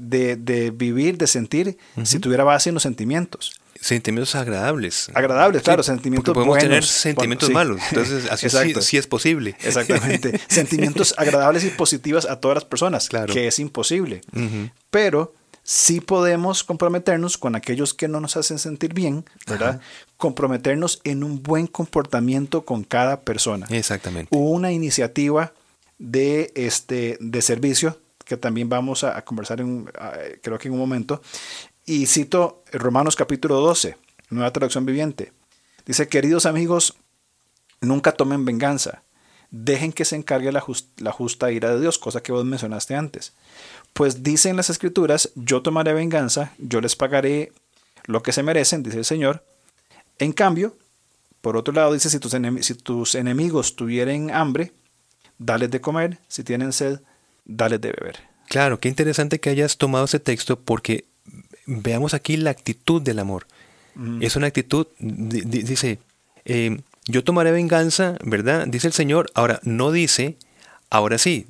de, 0.00 0.72
vivir, 0.74 1.18
de 1.18 1.26
sentir, 1.26 1.76
si 2.04 2.18
tuviera 2.18 2.44
base 2.44 2.70
en 2.70 2.74
los 2.74 2.82
sentimientos 2.82 3.52
sentimientos 3.80 4.34
agradables. 4.34 5.10
Agradables, 5.14 5.62
claro, 5.62 5.82
sentimientos 5.82 6.34
podemos 6.34 6.58
tener 6.58 6.84
sentimientos 6.84 7.50
malos, 7.50 7.80
entonces 7.88 8.26
así 8.30 8.48
sí, 8.82 8.96
es 8.98 9.06
posible. 9.06 9.56
Exactamente. 9.62 10.38
sentimientos 10.48 11.14
agradables 11.16 11.64
y 11.64 11.70
positivos 11.70 12.26
a 12.26 12.36
todas 12.40 12.56
las 12.56 12.64
personas, 12.64 13.08
claro. 13.08 13.32
que 13.32 13.46
es 13.46 13.58
imposible. 13.58 14.20
Pero 14.90 15.32
sí 15.62 16.00
podemos 16.00 16.62
comprometernos 16.62 17.38
con 17.38 17.56
aquellos 17.56 17.94
que 17.94 18.08
no 18.08 18.20
nos 18.20 18.36
hacen 18.36 18.58
sentir 18.58 18.92
bien, 18.92 19.24
¿verdad? 19.46 19.80
Comprometernos 20.16 21.00
en 21.04 21.24
un 21.24 21.42
buen 21.42 21.66
comportamiento 21.66 22.66
con 22.66 22.84
cada 22.84 23.20
persona. 23.20 23.66
Exactamente. 23.70 24.28
Hubo 24.36 24.50
una 24.50 24.72
iniciativa 24.72 25.52
de, 25.98 26.52
este, 26.54 27.16
de 27.20 27.42
servicio 27.42 27.98
que 28.30 28.36
también 28.36 28.68
vamos 28.68 29.02
a, 29.02 29.20
conversar 29.24 29.60
en, 29.60 29.90
creo 30.40 30.56
que 30.56 30.68
en 30.68 30.74
un 30.74 30.78
momento, 30.78 31.20
y 31.84 32.06
cito 32.06 32.62
Romanos 32.70 33.16
capítulo 33.16 33.56
12, 33.56 33.96
nueva 34.28 34.52
traducción 34.52 34.86
viviente. 34.86 35.32
Dice, 35.84 36.06
queridos 36.06 36.46
amigos, 36.46 36.94
nunca 37.80 38.12
tomen 38.12 38.44
venganza. 38.44 39.02
Dejen 39.50 39.92
que 39.92 40.04
se 40.04 40.14
encargue 40.14 40.52
la, 40.52 40.60
justa 40.60 41.50
ira 41.50 41.74
de 41.74 41.80
Dios, 41.80 41.98
cosa 41.98 42.22
que 42.22 42.30
vos 42.30 42.44
mencionaste 42.44 42.94
antes. 42.94 43.32
Pues 43.94 44.22
dicen 44.22 44.54
las 44.54 44.70
escrituras, 44.70 45.32
yo 45.34 45.60
tomaré 45.62 45.92
venganza, 45.92 46.52
yo 46.58 46.80
les 46.80 46.94
pagaré 46.94 47.52
lo 48.04 48.22
que 48.22 48.30
se 48.30 48.44
merecen, 48.44 48.84
dice 48.84 48.98
el 48.98 49.04
Señor. 49.04 49.44
En 50.20 50.32
cambio, 50.32 50.76
por 51.40 51.56
otro 51.56 51.74
lado, 51.74 51.92
dice, 51.94 52.08
si 52.08 52.20
tus, 52.20 52.36
si 52.60 52.74
tus 52.74 53.16
enemigos 53.16 53.74
tuvieran 53.74 54.30
hambre, 54.30 54.72
dales 55.38 55.72
de 55.72 55.80
comer, 55.80 56.20
si 56.28 56.44
tienen 56.44 56.72
sed, 56.72 57.00
dales 57.50 57.80
de 57.80 57.92
beber. 57.92 58.20
Claro, 58.48 58.80
qué 58.80 58.88
interesante 58.88 59.38
que 59.38 59.50
hayas 59.50 59.76
tomado 59.76 60.04
ese 60.06 60.18
texto 60.18 60.58
porque 60.58 61.04
veamos 61.66 62.14
aquí 62.14 62.36
la 62.36 62.50
actitud 62.50 63.00
del 63.00 63.18
amor. 63.18 63.46
Es 64.20 64.34
una 64.34 64.46
actitud, 64.46 64.86
dice, 64.98 65.98
eh, 66.46 66.80
yo 67.04 67.22
tomaré 67.22 67.50
venganza, 67.50 68.16
¿verdad? 68.24 68.66
Dice 68.66 68.86
el 68.86 68.92
Señor. 68.94 69.30
Ahora, 69.34 69.60
no 69.62 69.92
dice, 69.92 70.36
ahora 70.88 71.18
sí, 71.18 71.46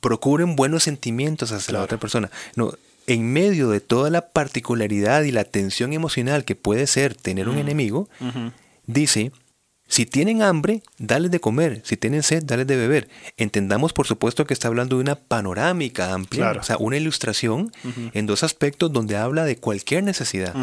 procuren 0.00 0.54
buenos 0.54 0.84
sentimientos 0.84 1.50
hacia 1.50 1.74
la 1.74 1.82
otra 1.82 1.98
persona. 1.98 2.30
No, 2.54 2.74
en 3.06 3.32
medio 3.32 3.68
de 3.70 3.80
toda 3.80 4.10
la 4.10 4.28
particularidad 4.28 5.22
y 5.22 5.32
la 5.32 5.44
tensión 5.44 5.92
emocional 5.92 6.44
que 6.44 6.54
puede 6.54 6.86
ser 6.86 7.14
tener 7.14 7.48
un 7.48 7.58
enemigo, 7.58 8.08
dice, 8.86 9.32
si 9.92 10.06
tienen 10.06 10.40
hambre, 10.40 10.82
dales 10.96 11.30
de 11.30 11.38
comer. 11.38 11.82
Si 11.84 11.98
tienen 11.98 12.22
sed, 12.22 12.44
dales 12.44 12.66
de 12.66 12.76
beber. 12.76 13.10
Entendamos, 13.36 13.92
por 13.92 14.06
supuesto, 14.06 14.46
que 14.46 14.54
está 14.54 14.68
hablando 14.68 14.96
de 14.96 15.02
una 15.02 15.16
panorámica 15.16 16.14
amplia, 16.14 16.52
o 16.52 16.62
sea, 16.62 16.78
una 16.78 16.96
ilustración 16.96 17.70
en 18.14 18.24
dos 18.24 18.42
aspectos 18.42 18.90
donde 18.90 19.18
habla 19.18 19.44
de 19.44 19.58
cualquier 19.58 20.02
necesidad. 20.02 20.54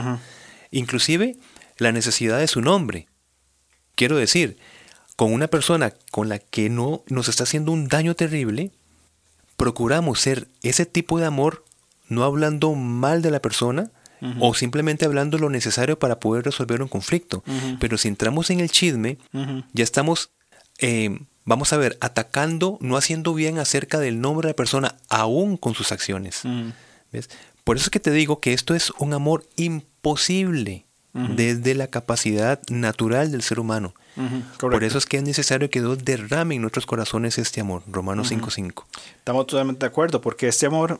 Inclusive 0.72 1.38
la 1.78 1.92
necesidad 1.92 2.40
de 2.40 2.48
su 2.48 2.62
nombre. 2.62 3.08
Quiero 3.94 4.18
decir, 4.18 4.58
con 5.16 5.32
una 5.32 5.48
persona 5.48 5.94
con 6.10 6.28
la 6.28 6.40
que 6.40 6.72
no 6.72 7.04
nos 7.08 7.28
está 7.28 7.44
haciendo 7.44 7.72
un 7.72 7.88
daño 7.88 8.16
terrible, 8.16 8.72
procuramos 9.58 10.20
ser 10.20 10.48
ese 10.64 10.88
tipo 10.88 11.20
de 11.20 11.28
amor, 11.28 11.64
no 12.08 12.24
hablando 12.24 12.74
mal 12.74 13.22
de 13.22 13.30
la 13.30 13.44
persona, 13.44 13.92
o 14.40 14.54
simplemente 14.54 15.06
hablando 15.06 15.38
lo 15.38 15.50
necesario 15.50 15.98
para 16.00 16.20
poder 16.20 16.46
resolver 16.46 16.82
un 16.82 16.88
conflicto. 16.88 17.44
Pero 17.80 17.98
si 17.98 18.08
entramos 18.08 18.50
en 18.50 18.60
el 18.60 18.70
chisme, 18.70 19.18
ya 19.74 19.84
estamos, 19.84 20.32
eh, 20.80 21.20
vamos 21.46 21.74
a 21.74 21.78
ver, 21.78 21.98
atacando, 22.02 22.78
no 22.82 22.98
haciendo 22.98 23.34
bien 23.34 23.60
acerca 23.60 24.00
del 24.00 24.22
nombre 24.22 24.48
de 24.48 24.54
la 24.54 24.58
persona, 24.58 24.96
aún 25.10 25.58
con 25.58 25.76
sus 25.76 25.92
acciones. 25.92 26.44
Por 27.64 27.78
eso 27.78 27.86
es 27.86 27.90
que 27.90 28.00
te 28.00 28.12
digo 28.12 28.40
que 28.40 28.54
esto 28.54 28.76
es 28.76 28.92
un 28.98 29.14
amor 29.14 29.46
imposible 29.56 30.86
desde 31.14 31.76
la 31.76 31.88
capacidad 31.88 32.62
natural 32.70 33.32
del 33.32 33.42
ser 33.42 33.60
humano. 33.60 33.94
Por 34.60 34.84
eso 34.84 34.98
es 34.98 35.06
que 35.06 35.18
es 35.18 35.24
necesario 35.24 35.70
que 35.70 35.80
Dios 35.80 36.04
derrame 36.04 36.56
en 36.56 36.62
nuestros 36.62 36.86
corazones 36.86 37.38
este 37.38 37.62
amor. 37.62 37.84
Romanos 37.88 38.32
5.5. 38.32 38.84
Estamos 39.18 39.48
totalmente 39.48 39.82
de 39.82 39.88
acuerdo, 39.88 40.22
porque 40.22 40.48
este 40.48 40.66
amor 40.66 41.00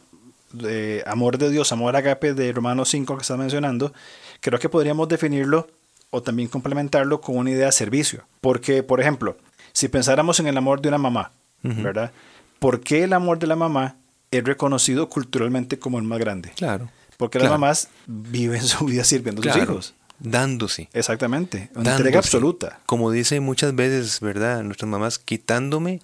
de 0.52 1.04
amor 1.06 1.38
de 1.38 1.50
Dios, 1.50 1.72
amor 1.72 1.96
agape 1.96 2.34
de 2.34 2.52
Romanos 2.52 2.90
5 2.90 3.16
que 3.16 3.22
estás 3.22 3.38
mencionando, 3.38 3.94
creo 4.42 4.60
que 4.60 4.70
podríamos 4.70 5.08
definirlo 5.08 5.68
o 6.10 6.22
también 6.22 6.50
complementarlo 6.50 7.22
con 7.22 7.38
una 7.38 7.52
idea 7.52 7.68
de 7.68 7.72
servicio. 7.72 8.24
Porque, 8.42 8.84
por 8.84 9.00
ejemplo, 9.00 9.38
si 9.74 9.88
pensáramos 9.88 10.40
en 10.40 10.48
el 10.48 10.58
amor 10.58 10.82
de 10.82 10.90
una 10.90 10.98
mamá, 10.98 11.32
¿verdad? 11.62 12.12
¿Por 12.60 12.82
qué 12.82 13.04
el 13.04 13.14
amor 13.14 13.40
de 13.40 13.48
la 13.48 13.56
mamá 13.56 13.96
es 14.32 14.44
reconocido 14.44 15.10
culturalmente 15.10 15.80
como 15.80 15.98
el 16.00 16.06
más 16.06 16.20
grande? 16.20 16.52
Claro. 16.56 16.90
Porque 17.18 17.40
las 17.40 17.50
mamás 17.50 17.90
viven 18.08 18.62
su 18.62 18.86
vida 18.86 19.04
sirviendo 19.04 19.42
a 19.42 19.54
sus 19.54 19.62
hijos. 19.62 19.94
Dándose. 20.20 20.90
Exactamente. 20.94 21.70
Una 21.76 21.96
entrega 21.96 22.20
absoluta. 22.20 22.80
Como 22.86 23.12
dicen 23.12 23.44
muchas 23.44 23.76
veces, 23.76 24.20
¿verdad? 24.20 24.64
Nuestras 24.64 24.90
mamás, 24.90 25.20
quitándome 25.20 26.02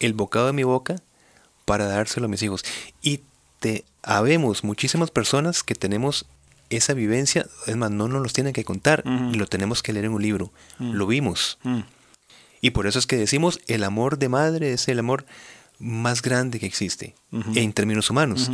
el 0.00 0.12
bocado 0.14 0.46
de 0.46 0.52
mi 0.52 0.64
boca 0.64 0.96
para 1.64 1.86
dárselo 1.86 2.26
a 2.26 2.28
mis 2.28 2.42
hijos. 2.42 2.64
Y 3.02 3.22
este, 3.64 3.84
habemos 4.02 4.62
muchísimas 4.62 5.10
personas 5.10 5.62
que 5.62 5.74
tenemos 5.74 6.26
esa 6.68 6.92
vivencia, 6.92 7.46
es 7.66 7.76
más, 7.76 7.90
no 7.90 8.08
nos 8.08 8.22
los 8.22 8.32
tienen 8.34 8.52
que 8.52 8.64
contar, 8.64 9.02
lo 9.06 9.46
tenemos 9.46 9.82
que 9.82 9.92
leer 9.94 10.06
en 10.06 10.12
un 10.12 10.22
libro, 10.22 10.52
lo 10.78 11.06
vimos. 11.06 11.58
Y 12.60 12.70
por 12.70 12.86
eso 12.86 12.98
es 12.98 13.06
que 13.06 13.16
decimos, 13.16 13.60
el 13.66 13.84
amor 13.84 14.18
de 14.18 14.28
madre 14.28 14.72
es 14.72 14.88
el 14.88 14.98
amor 14.98 15.24
más 15.78 16.20
grande 16.20 16.60
que 16.60 16.66
existe 16.66 17.14
en 17.54 17.72
términos 17.72 18.10
humanos. 18.10 18.50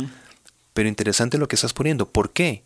Pero 0.73 0.87
interesante 0.87 1.37
lo 1.37 1.49
que 1.49 1.55
estás 1.55 1.73
poniendo. 1.73 2.07
¿Por 2.07 2.31
qué? 2.31 2.63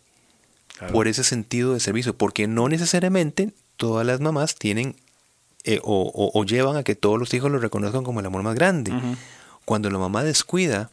Por 0.92 1.08
ese 1.08 1.24
sentido 1.24 1.74
de 1.74 1.80
servicio. 1.80 2.16
Porque 2.16 2.46
no 2.46 2.68
necesariamente 2.68 3.52
todas 3.76 4.06
las 4.06 4.20
mamás 4.20 4.54
tienen 4.54 4.94
eh, 5.64 5.80
o, 5.82 6.44
llevan 6.44 6.76
a 6.76 6.84
que 6.84 6.94
todos 6.94 7.18
los 7.18 7.32
hijos 7.34 7.50
lo 7.50 7.58
reconozcan 7.58 8.04
como 8.04 8.20
el 8.20 8.26
amor 8.26 8.42
más 8.42 8.54
grande. 8.54 8.92
Cuando 9.64 9.90
la 9.90 9.98
mamá 9.98 10.22
descuida, 10.22 10.90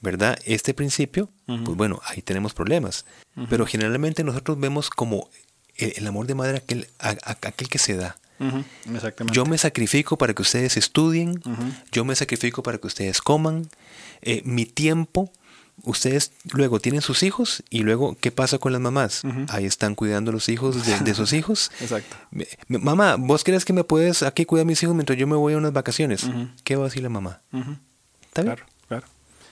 ¿verdad? 0.00 0.38
Este 0.44 0.74
principio, 0.74 1.30
pues 1.46 1.76
bueno, 1.76 2.00
ahí 2.04 2.22
tenemos 2.22 2.54
problemas. 2.54 3.04
Pero 3.48 3.66
generalmente 3.66 4.24
nosotros 4.24 4.58
vemos 4.58 4.90
como 4.90 5.28
el, 5.76 6.06
amor 6.06 6.26
de 6.26 6.34
madre 6.34 6.58
aquel, 6.58 6.88
aquel 6.98 7.68
que 7.68 7.78
se 7.78 7.96
da. 7.96 8.16
Yo 9.32 9.44
me 9.44 9.58
sacrifico 9.58 10.16
para 10.16 10.34
que 10.34 10.42
ustedes 10.42 10.76
estudien, 10.76 11.40
yo 11.92 12.04
me 12.04 12.14
sacrifico 12.14 12.62
para 12.62 12.78
que 12.78 12.86
ustedes 12.86 13.20
coman, 13.20 13.68
eh, 14.22 14.42
mi 14.44 14.66
tiempo 14.66 15.32
ustedes 15.82 16.32
luego 16.52 16.80
tienen 16.80 17.00
sus 17.00 17.22
hijos 17.22 17.62
y 17.70 17.80
luego, 17.80 18.16
¿qué 18.20 18.30
pasa 18.30 18.58
con 18.58 18.72
las 18.72 18.80
mamás? 18.80 19.22
Ahí 19.48 19.66
están 19.66 19.94
cuidando 19.94 20.32
los 20.32 20.48
hijos 20.48 20.76
de, 21.04 21.14
sus 21.14 21.32
hijos. 21.34 21.70
Exacto. 21.80 22.16
mamá, 22.68 23.16
¿vos 23.16 23.44
crees 23.44 23.64
que 23.64 23.72
me 23.72 23.84
puedes 23.84 24.22
aquí 24.22 24.44
cuidar 24.44 24.64
a 24.64 24.66
mis 24.66 24.82
hijos 24.82 24.94
mientras 24.94 25.18
yo 25.18 25.26
me 25.26 25.36
voy 25.36 25.54
a 25.54 25.58
unas 25.58 25.72
vacaciones? 25.72 26.26
¿Qué 26.64 26.76
va 26.76 26.82
a 26.82 26.88
decir 26.88 27.02
la 27.02 27.08
mamá? 27.08 27.42
¿Está 28.22 28.42
bien? 28.42 28.56
Claro. 28.56 28.69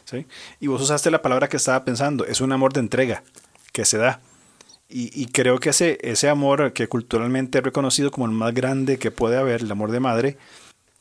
¿Sí? 0.08 0.26
Y 0.60 0.68
vos 0.68 0.80
usaste 0.80 1.10
la 1.10 1.22
palabra 1.22 1.48
que 1.48 1.56
estaba 1.56 1.84
pensando, 1.84 2.24
es 2.24 2.40
un 2.40 2.52
amor 2.52 2.72
de 2.72 2.80
entrega 2.80 3.22
que 3.72 3.84
se 3.84 3.98
da. 3.98 4.20
Y, 4.90 5.26
creo 5.26 5.60
que 5.60 5.68
ese, 5.68 5.98
ese 6.00 6.30
amor 6.30 6.72
que 6.72 6.88
culturalmente 6.88 7.58
es 7.58 7.64
reconocido 7.64 8.10
como 8.10 8.24
el 8.24 8.32
más 8.32 8.54
grande 8.54 8.98
que 8.98 9.10
puede 9.10 9.36
haber, 9.36 9.60
el 9.60 9.70
amor 9.70 9.90
de 9.90 10.00
madre, 10.00 10.38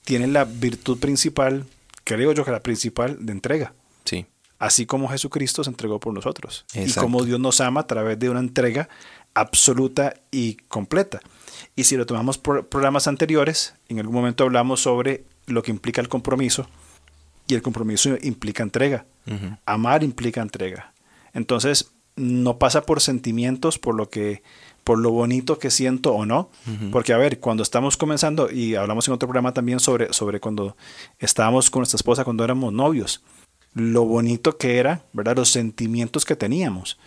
tiene 0.04 0.28
la 0.28 0.44
virtud 0.44 1.00
principal, 1.00 1.66
creo 2.04 2.34
yo 2.34 2.44
que 2.44 2.52
la 2.52 2.60
principal, 2.60 3.26
de 3.26 3.32
entrega. 3.32 3.74
Sí 4.04 4.26
así 4.60 4.86
como 4.86 5.08
Jesucristo 5.08 5.64
se 5.64 5.70
entregó 5.70 6.00
por 6.00 6.14
nosotros. 6.14 6.66
Y 6.74 6.92
como 6.94 7.24
Dios 7.24 7.40
nos 7.40 7.62
ama 7.62 7.82
a 7.82 7.88
través 7.88 8.18
de 8.20 8.30
una 8.30 8.40
entrega 8.40 8.90
absoluta 9.34 10.16
y 10.32 10.56
completa. 10.68 11.20
Y 11.76 11.84
si 11.84 11.96
lo 11.96 12.06
tomamos 12.06 12.38
por 12.38 12.68
programas 12.68 13.08
anteriores, 13.08 13.76
en 13.88 14.00
algún 14.00 14.16
momento 14.16 14.44
hablamos 14.44 14.82
sobre 14.82 15.26
lo 15.46 15.62
que 15.64 15.72
implica 15.72 16.02
el 16.02 16.10
compromiso. 16.10 16.68
Y 17.48 17.56
el 17.56 17.62
compromiso 17.62 18.18
implica 18.22 18.64
entrega. 18.64 19.06
Amar 19.66 20.04
implica 20.04 20.42
entrega. 20.42 20.94
Entonces, 21.34 21.92
no 22.16 22.58
pasa 22.58 22.82
por 22.84 23.02
sentimientos, 23.02 23.78
por 23.78 23.96
lo 23.96 24.10
que 24.10 24.42
por 24.84 25.00
lo 25.00 25.12
bonito 25.12 25.60
que 25.60 25.70
siento 25.70 26.14
o 26.14 26.26
no. 26.26 26.50
Porque, 26.94 27.12
a 27.12 27.18
ver, 27.18 27.42
cuando 27.42 27.62
estamos 27.62 27.98
comenzando, 27.98 28.50
y 28.50 28.76
hablamos 28.76 29.06
en 29.08 29.14
otro 29.14 29.28
programa 29.28 29.54
también 29.54 29.82
sobre, 29.82 30.14
sobre 30.14 30.40
cuando 30.40 30.78
estábamos 31.20 31.70
con 31.70 31.82
nuestra 31.82 31.98
esposa, 31.98 32.24
cuando 32.24 32.46
éramos 32.46 32.72
novios, 32.72 33.22
lo 33.74 34.06
bonito 34.06 34.58
que 34.58 34.78
era, 34.78 35.04
¿verdad? 35.12 35.36
Los 35.36 35.52
sentimientos 35.52 36.24
que 36.24 36.38
teníamos. 36.38 36.98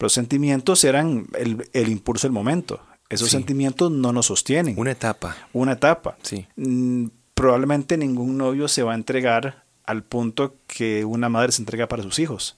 Los 0.00 0.12
sentimientos 0.12 0.82
eran 0.82 1.28
el, 1.38 1.88
impulso 1.88 2.26
del 2.26 2.32
momento. 2.32 2.80
Esos 3.08 3.30
sentimientos 3.30 3.92
no 3.92 4.12
nos 4.12 4.26
sostienen. 4.26 4.74
Una 4.76 4.90
etapa. 4.90 5.36
Una 5.52 5.72
etapa. 5.72 6.16
Sí. 6.22 6.46
Mm, 6.56 7.06
probablemente 7.34 7.96
ningún 7.96 8.38
novio 8.38 8.66
se 8.66 8.82
va 8.82 8.92
a 8.92 8.96
entregar 8.96 9.64
al 9.90 10.04
punto 10.04 10.56
que 10.66 11.04
una 11.04 11.28
madre 11.28 11.52
se 11.52 11.62
entrega 11.62 11.88
para 11.88 12.02
sus 12.02 12.18
hijos. 12.18 12.56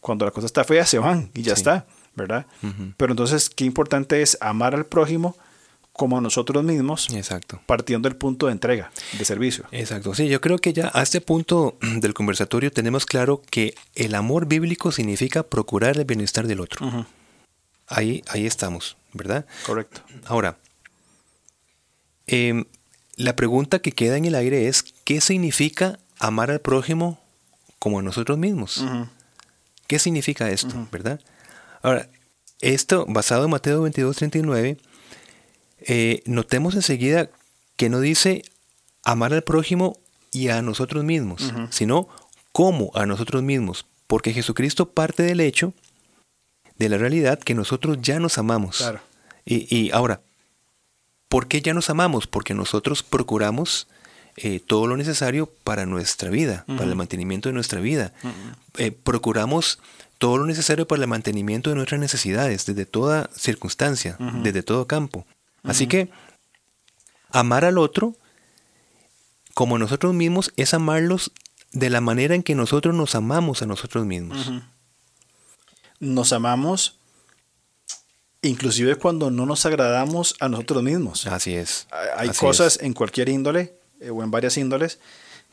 Cuando 0.00 0.24
la 0.24 0.30
cosa 0.32 0.46
está 0.46 0.64
fea, 0.64 0.84
se 0.84 0.98
van 0.98 1.30
y 1.34 1.42
ya 1.42 1.52
está, 1.54 1.86
¿verdad? 2.14 2.46
Pero 2.96 3.12
entonces, 3.12 3.48
qué 3.50 3.64
importante 3.64 4.20
es 4.22 4.36
amar 4.40 4.74
al 4.74 4.86
prójimo 4.86 5.36
como 5.92 6.16
a 6.18 6.20
nosotros 6.20 6.64
mismos, 6.64 7.08
Exacto. 7.14 7.60
partiendo 7.66 8.08
del 8.08 8.16
punto 8.16 8.46
de 8.46 8.52
entrega, 8.52 8.90
de 9.18 9.24
servicio. 9.24 9.66
Exacto, 9.72 10.14
sí, 10.14 10.26
yo 10.26 10.40
creo 10.40 10.58
que 10.58 10.72
ya 10.72 10.90
a 10.94 11.02
este 11.02 11.20
punto 11.20 11.76
del 12.00 12.14
conversatorio 12.14 12.72
tenemos 12.72 13.04
claro 13.06 13.42
que 13.50 13.74
el 13.94 14.14
amor 14.14 14.46
bíblico 14.46 14.90
significa 14.90 15.42
procurar 15.42 15.98
el 15.98 16.04
bienestar 16.06 16.46
del 16.46 16.60
otro. 16.60 17.06
ahí, 17.86 18.22
ahí 18.28 18.46
estamos, 18.46 18.96
¿verdad? 19.12 19.46
Correcto. 19.66 20.00
Ahora, 20.24 20.56
em, 22.26 22.64
la 23.16 23.36
pregunta 23.36 23.80
que 23.80 23.92
queda 23.92 24.16
en 24.16 24.24
el 24.24 24.34
aire 24.34 24.68
es, 24.68 24.82
¿qué 25.04 25.20
significa 25.20 25.98
amar 26.22 26.50
al 26.52 26.60
prójimo 26.60 27.20
como 27.78 27.98
a 27.98 28.02
nosotros 28.02 28.38
mismos? 28.38 28.84
¿Qué 29.88 29.98
significa 29.98 30.48
esto, 30.50 30.88
verdad? 30.92 31.20
Ahora, 31.82 32.08
esto, 32.60 33.04
basado 33.08 33.44
en 33.44 33.50
Mateo 33.50 33.82
22, 33.82 34.16
39, 34.16 34.78
eh, 35.80 36.22
notemos 36.24 36.76
enseguida 36.76 37.28
que 37.76 37.88
no 37.88 37.98
dice 37.98 38.44
amar 39.02 39.34
al 39.34 39.42
prójimo 39.42 39.98
y 40.30 40.48
a 40.48 40.62
nosotros 40.62 41.02
mismos, 41.02 41.52
sino 41.70 42.08
como 42.52 42.92
a 42.94 43.04
nosotros 43.04 43.42
mismos, 43.42 43.86
porque 44.06 44.32
Jesucristo 44.32 44.90
parte 44.90 45.24
del 45.24 45.40
hecho 45.40 45.74
de 46.76 46.88
la 46.88 46.98
realidad 46.98 47.40
que 47.40 47.54
nosotros 47.54 47.98
ya 48.00 48.20
nos 48.20 48.38
amamos. 48.38 48.88
Y, 49.44 49.90
ahora, 49.90 50.20
¿por 51.28 51.48
qué 51.48 51.60
ya 51.60 51.74
nos 51.74 51.90
amamos? 51.90 52.28
Porque 52.28 52.54
nosotros 52.54 53.02
procuramos 53.02 53.88
eh, 54.36 54.60
todo 54.60 54.86
lo 54.86 54.96
necesario 54.96 55.46
para 55.46 55.84
nuestra 55.84 56.30
vida, 56.30 56.64
para 56.66 56.84
el 56.84 56.96
mantenimiento 56.96 57.48
de 57.48 57.52
nuestra 57.52 57.80
vida. 57.80 58.12
Eh, 58.78 58.90
procuramos 58.90 59.78
todo 60.16 60.38
lo 60.38 60.46
necesario 60.46 60.86
para 60.86 61.02
el 61.02 61.08
mantenimiento 61.08 61.70
de 61.70 61.76
nuestras 61.76 62.00
necesidades, 62.00 62.64
desde 62.64 62.86
toda 62.86 63.28
circunstancia, 63.36 64.16
desde 64.42 64.62
todo 64.62 64.86
campo. 64.86 65.26
Así 65.64 65.86
que 65.86 66.10
amar 67.30 67.64
al 67.64 67.76
otro 67.76 68.16
como 69.52 69.78
nosotros 69.78 70.14
mismos 70.14 70.52
es 70.56 70.72
amarlos 70.72 71.32
de 71.72 71.90
la 71.90 72.00
manera 72.00 72.34
en 72.34 72.42
que 72.42 72.54
nosotros 72.54 72.94
nos 72.94 73.14
amamos 73.14 73.62
a 73.62 73.66
nosotros 73.66 74.06
mismos. 74.06 74.50
Nos 76.00 76.32
amamos 76.32 76.98
inclusive 78.42 78.96
cuando 78.96 79.30
no 79.30 79.46
nos 79.46 79.66
agradamos 79.66 80.36
a 80.40 80.48
nosotros 80.48 80.82
mismos. 80.82 81.26
Así 81.26 81.54
es. 81.54 81.86
Hay 82.16 82.30
cosas 82.30 82.78
en 82.80 82.92
cualquier 82.94 83.28
índole 83.28 83.81
eh, 84.02 84.10
o 84.10 84.22
en 84.22 84.30
varias 84.30 84.56
índoles 84.56 84.98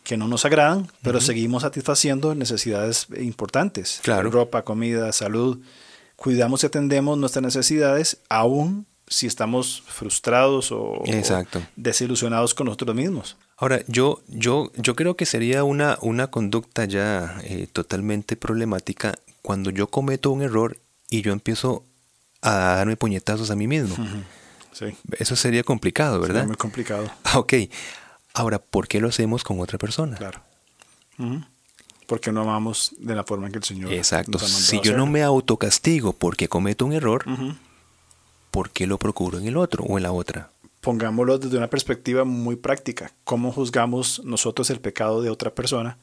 que 0.04 0.18
no 0.18 0.28
nos 0.28 0.46
agradan, 0.46 0.88
pero 1.04 1.22
seguimos 1.22 1.64
satisfaciendo 1.64 2.34
necesidades 2.34 3.08
importantes. 3.20 4.00
Claro. 4.02 4.32
Ropa, 4.32 4.64
comida, 4.64 5.12
salud. 5.12 5.60
Cuidamos 6.16 6.64
y 6.64 6.68
atendemos 6.68 7.18
nuestras 7.18 7.44
necesidades 7.44 8.18
aún 8.30 8.88
si 9.08 9.26
estamos 9.26 9.84
frustrados 9.88 10.72
o, 10.72 11.04
desilusionados 11.76 12.54
con 12.54 12.66
nosotros 12.66 12.96
mismos. 12.96 13.38
Ahora, 13.58 13.82
yo, 13.88 14.22
yo, 14.28 14.72
yo 14.76 14.96
creo 14.96 15.18
que 15.18 15.26
sería 15.26 15.64
una, 15.64 15.98
una 16.02 16.28
conducta 16.28 16.86
ya 16.86 17.40
eh, 17.44 17.68
totalmente 17.72 18.36
problemática 18.36 19.16
cuando 19.42 19.72
yo 19.72 19.88
cometo 19.88 20.32
un 20.32 20.44
error 20.44 20.78
y 21.10 21.24
yo 21.24 21.34
empiezo 21.34 21.84
a 22.42 22.76
darme 22.76 22.96
puñetazos 22.98 23.50
a 23.52 23.56
mí 23.56 23.68
mismo. 23.68 23.96
Eso 25.12 25.36
sería 25.36 25.64
complicado, 25.64 26.20
¿verdad? 26.22 26.46
muy 26.46 26.56
complicado. 26.56 27.12
ok. 27.36 27.54
Ahora, 28.40 28.60
¿por 28.60 28.88
qué 28.88 29.02
lo 29.02 29.10
hacemos 29.10 29.44
con 29.44 29.60
otra 29.60 29.78
persona? 29.78 30.16
Claro. 30.16 30.40
Porque 32.08 32.32
no 32.32 32.40
amamos 32.40 32.96
de 32.98 33.14
la 33.14 33.26
forma 33.26 33.48
en 33.48 33.52
que 33.52 33.58
el 33.58 33.66
Señor. 33.66 33.92
Exacto. 33.92 34.40
si 34.40 34.80
yo 34.80 34.96
no 34.96 35.06
me 35.06 35.24
autocastigo 35.24 36.14
porque 36.14 36.48
cometo 36.48 36.86
un 36.86 36.94
error, 36.94 37.26
¿por 38.50 38.70
qué 38.70 38.88
lo 38.88 38.98
procuro 38.98 39.40
en 39.40 39.48
el 39.48 39.58
otro 39.58 39.84
o 39.84 39.98
en 39.98 40.04
la 40.04 40.14
otra? 40.14 40.52
Pongámoslo 40.80 41.38
desde 41.38 41.58
una 41.58 41.70
perspectiva 41.70 42.24
muy 42.24 42.56
práctica. 42.56 43.12
¿Cómo 43.26 43.52
juzgamos 43.52 44.22
nosotros 44.24 44.70
el 44.70 44.80
pecado 44.80 45.22
de 45.22 45.30
otra 45.30 45.54
persona 45.54 45.98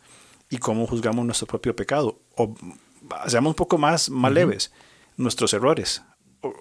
y 0.50 0.58
cómo 0.58 0.86
juzgamos 0.86 1.24
nuestro 1.24 1.46
propio 1.46 1.74
pecado? 1.74 2.18
O 2.36 2.54
seamos 3.28 3.52
un 3.52 3.56
poco 3.56 3.78
más, 3.78 4.10
más 4.10 4.30
leves, 4.30 4.72
nuestros 5.16 5.54
errores. 5.54 6.02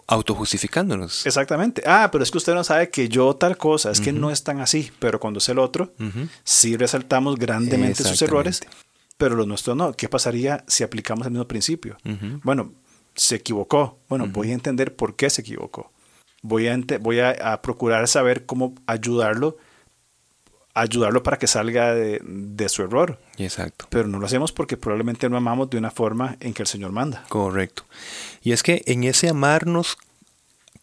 Autojustificándonos. 0.07 1.25
Exactamente. 1.25 1.83
Ah, 1.85 2.09
pero 2.11 2.23
es 2.23 2.31
que 2.31 2.37
usted 2.37 2.53
no 2.53 2.63
sabe 2.63 2.89
que 2.89 3.09
yo 3.09 3.35
tal 3.35 3.57
cosa, 3.57 3.91
es 3.91 4.01
que 4.01 4.13
no 4.13 4.31
es 4.31 4.43
tan 4.43 4.61
así, 4.61 4.91
pero 4.99 5.19
cuando 5.19 5.39
es 5.39 5.49
el 5.49 5.59
otro, 5.59 5.93
sí 6.43 6.77
resaltamos 6.77 7.35
grandemente 7.37 8.03
sus 8.03 8.21
errores, 8.21 8.61
pero 9.17 9.35
los 9.35 9.47
nuestros 9.47 9.75
no. 9.75 9.93
¿Qué 9.93 10.09
pasaría 10.09 10.63
si 10.67 10.83
aplicamos 10.83 11.25
el 11.25 11.33
mismo 11.33 11.47
principio? 11.47 11.97
Bueno, 12.43 12.73
se 13.15 13.35
equivocó. 13.35 13.99
Bueno, 14.09 14.27
voy 14.27 14.51
a 14.51 14.53
entender 14.53 14.95
por 14.95 15.15
qué 15.15 15.29
se 15.29 15.41
equivocó. 15.41 15.91
Voy 16.41 16.67
a, 16.67 16.77
voy 16.99 17.19
a, 17.19 17.61
procurar 17.61 18.07
saber 18.07 18.45
cómo 18.45 18.75
ayudarlo, 18.85 19.57
ayudarlo 20.75 21.23
para 21.23 21.37
que 21.39 21.47
salga 21.47 21.95
de, 21.95 22.69
su 22.69 22.83
error. 22.83 23.19
Exacto. 23.37 23.87
Pero 23.89 24.07
no 24.07 24.19
lo 24.19 24.27
hacemos 24.27 24.51
porque 24.51 24.77
probablemente 24.77 25.29
no 25.29 25.37
amamos 25.37 25.69
de 25.69 25.77
una 25.77 25.89
forma 25.89 26.35
en 26.41 26.53
que 26.53 26.61
el 26.61 26.67
Señor 26.67 26.91
manda. 26.91 27.23
Correcto. 27.29 27.83
Y 28.43 28.51
es 28.51 28.61
que 28.61 28.83
en 28.85 29.05
ese 29.05 29.29
amarnos 29.29 29.97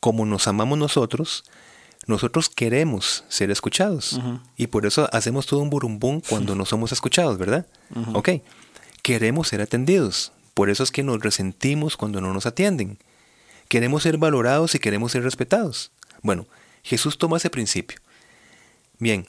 como 0.01 0.27
nos 0.27 0.49
amamos 0.49 0.79
nosotros, 0.79 1.45
nosotros 2.09 2.49
queremos 2.49 3.25
ser 3.29 3.53
escuchados. 3.53 4.19
Y 4.57 4.67
por 4.67 4.85
eso 4.85 5.09
hacemos 5.13 5.47
todo 5.47 5.61
un 5.61 5.71
burumbum 5.71 6.21
cuando 6.29 6.55
no 6.57 6.65
somos 6.65 6.91
escuchados, 6.91 7.39
¿verdad? 7.39 7.67
Ok. 8.13 8.31
Queremos 9.03 9.47
ser 9.47 9.61
atendidos. 9.61 10.33
Por 10.55 10.71
eso 10.71 10.83
es 10.83 10.91
que 10.91 11.05
nos 11.05 11.21
resentimos 11.21 11.97
cuando 11.97 12.21
no 12.21 12.33
nos 12.35 12.47
atienden. 12.47 12.99
Queremos 13.69 14.03
ser 14.03 14.19
valorados 14.19 14.75
y 14.75 14.81
queremos 14.81 15.13
ser 15.13 15.23
respetados. 15.23 15.93
Bueno, 16.21 16.47
Jesús 16.83 17.17
toma 17.17 17.37
ese 17.37 17.49
principio. 17.49 18.01
Bien, 18.99 19.29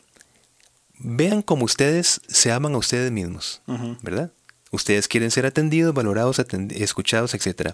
vean 1.03 1.41
cómo 1.41 1.65
ustedes 1.65 2.21
se 2.27 2.51
aman 2.51 2.73
a 2.73 2.77
ustedes 2.77 3.11
mismos, 3.11 3.61
¿verdad? 4.01 4.31
Ustedes 4.71 5.07
quieren 5.07 5.29
ser 5.29 5.45
atendidos, 5.45 5.93
valorados, 5.93 6.39
escuchados, 6.71 7.35
etc. 7.35 7.73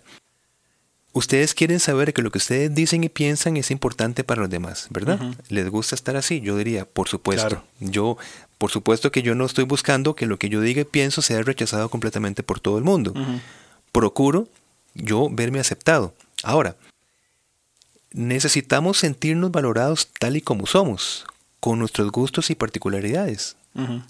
Ustedes 1.14 1.54
quieren 1.54 1.80
saber 1.80 2.14
que 2.14 2.22
lo 2.22 2.32
que 2.32 2.40
ustedes 2.40 2.74
dicen 2.76 3.04
y 3.04 3.10
piensan 3.10 3.56
es 3.56 3.72
importante 3.72 4.24
para 4.24 4.42
los 4.42 4.50
demás, 4.50 4.88
¿verdad? 4.90 5.20
¿Les 5.48 5.70
gusta 5.70 5.96
estar 5.96 6.16
así? 6.18 6.42
Yo 6.42 6.58
diría, 6.58 6.86
por 6.86 7.08
supuesto. 7.08 7.64
Yo, 7.80 8.18
por 8.58 8.72
supuesto 8.72 9.12
que 9.12 9.22
yo 9.22 9.36
no 9.36 9.46
estoy 9.46 9.64
buscando 9.64 10.16
que 10.16 10.26
lo 10.26 10.38
que 10.38 10.50
yo 10.50 10.60
diga 10.62 10.82
y 10.82 10.86
pienso 10.86 11.22
sea 11.22 11.42
rechazado 11.42 11.90
completamente 11.90 12.44
por 12.44 12.60
todo 12.60 12.78
el 12.78 12.84
mundo. 12.84 13.14
Procuro 13.92 14.48
yo 14.94 15.30
verme 15.32 15.60
aceptado. 15.60 16.14
Ahora, 16.44 16.76
necesitamos 18.12 18.98
sentirnos 18.98 19.52
valorados 19.52 20.10
tal 20.20 20.36
y 20.36 20.42
como 20.42 20.66
somos, 20.66 21.26
con 21.60 21.80
nuestros 21.80 22.12
gustos 22.12 22.50
y 22.50 22.56
particularidades. 22.56 23.56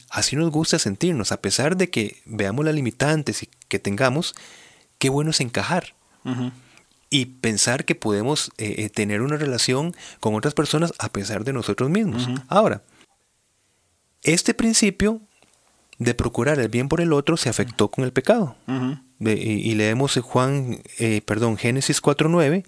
Así 0.10 0.36
nos 0.36 0.50
gusta 0.50 0.80
sentirnos, 0.80 1.32
a 1.32 1.42
pesar 1.42 1.78
de 1.78 1.90
que 1.90 2.22
veamos 2.26 2.66
las 2.66 2.74
limitantes 2.74 3.44
y 3.44 3.50
que 3.68 3.78
tengamos, 3.78 4.34
qué 4.98 5.10
bueno 5.10 5.32
es 5.32 5.42
encajar. 5.42 5.94
Y 7.12 7.26
pensar 7.26 7.86
que 7.86 7.96
podemos 7.96 8.52
eh, 8.58 8.76
eh, 8.78 8.90
tener 8.90 9.22
una 9.22 9.38
relación 9.38 9.96
con 10.20 10.36
otras 10.36 10.54
personas 10.54 10.94
a 11.00 11.10
pesar 11.10 11.44
de 11.44 11.54
nosotros 11.54 11.90
mismos. 11.90 12.28
Ahora, 12.48 12.84
este 14.24 14.54
principio 14.54 15.22
de 16.00 16.14
procurar 16.14 16.60
el 16.60 16.70
bien 16.70 16.88
por 16.88 17.02
el 17.02 17.14
otro 17.14 17.38
se 17.38 17.50
afectó 17.50 17.90
con 17.90 18.04
el 18.06 18.14
pecado. 18.14 18.56
y, 19.20 19.76
leemos 19.76 20.18
Juan, 20.22 20.82
eh, 20.98 21.22
perdón, 21.26 21.58
Génesis 21.58 22.02
4.9, 22.02 22.66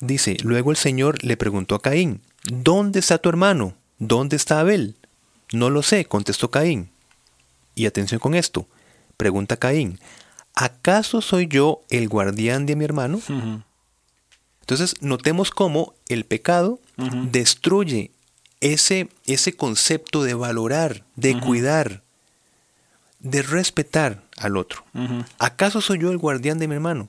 dice, 0.00 0.36
luego 0.42 0.70
el 0.70 0.76
Señor 0.76 1.24
le 1.24 1.36
preguntó 1.36 1.74
a 1.74 1.82
Caín, 1.82 2.20
¿dónde 2.44 3.00
está 3.00 3.18
tu 3.18 3.28
hermano? 3.28 3.74
¿Dónde 3.98 4.36
está 4.36 4.60
Abel? 4.60 4.96
No 5.52 5.70
lo 5.70 5.82
sé, 5.82 6.04
contestó 6.04 6.50
Caín. 6.50 6.90
Y 7.74 7.86
atención 7.86 8.20
con 8.20 8.34
esto, 8.34 8.66
pregunta 9.16 9.56
Caín, 9.56 10.00
¿acaso 10.54 11.20
soy 11.20 11.46
yo 11.46 11.82
el 11.88 12.08
guardián 12.08 12.66
de 12.66 12.76
mi 12.76 12.84
hermano? 12.84 13.20
Entonces, 14.60 14.94
notemos 15.00 15.50
cómo 15.50 15.94
el 16.08 16.24
pecado 16.24 16.80
destruye 17.30 18.12
ese, 18.60 19.08
ese 19.26 19.54
concepto 19.54 20.22
de 20.22 20.34
valorar, 20.34 21.04
de 21.16 21.38
cuidar, 21.40 22.02
de 23.18 23.42
respetar 23.42 24.22
al 24.36 24.56
otro. 24.56 24.84
¿Acaso 25.38 25.80
soy 25.80 25.98
yo 25.98 26.10
el 26.10 26.18
guardián 26.18 26.58
de 26.58 26.68
mi 26.68 26.74
hermano? 26.74 27.08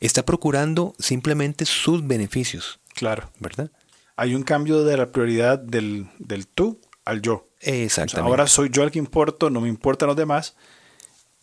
Está 0.00 0.24
procurando 0.24 0.94
simplemente 0.98 1.64
sus 1.64 2.06
beneficios. 2.06 2.78
Claro. 2.94 3.30
¿Verdad? 3.38 3.70
Hay 4.16 4.34
un 4.34 4.42
cambio 4.42 4.84
de 4.84 4.96
la 4.96 5.10
prioridad 5.10 5.58
del, 5.58 6.08
del 6.18 6.46
tú 6.46 6.80
al 7.04 7.20
yo. 7.22 7.46
Exactamente. 7.60 8.28
ahora 8.28 8.46
soy 8.46 8.70
yo 8.70 8.82
el 8.82 8.90
que 8.90 8.98
importo, 8.98 9.50
no 9.50 9.60
me 9.60 9.68
importan 9.68 10.08
los 10.08 10.16
demás. 10.16 10.54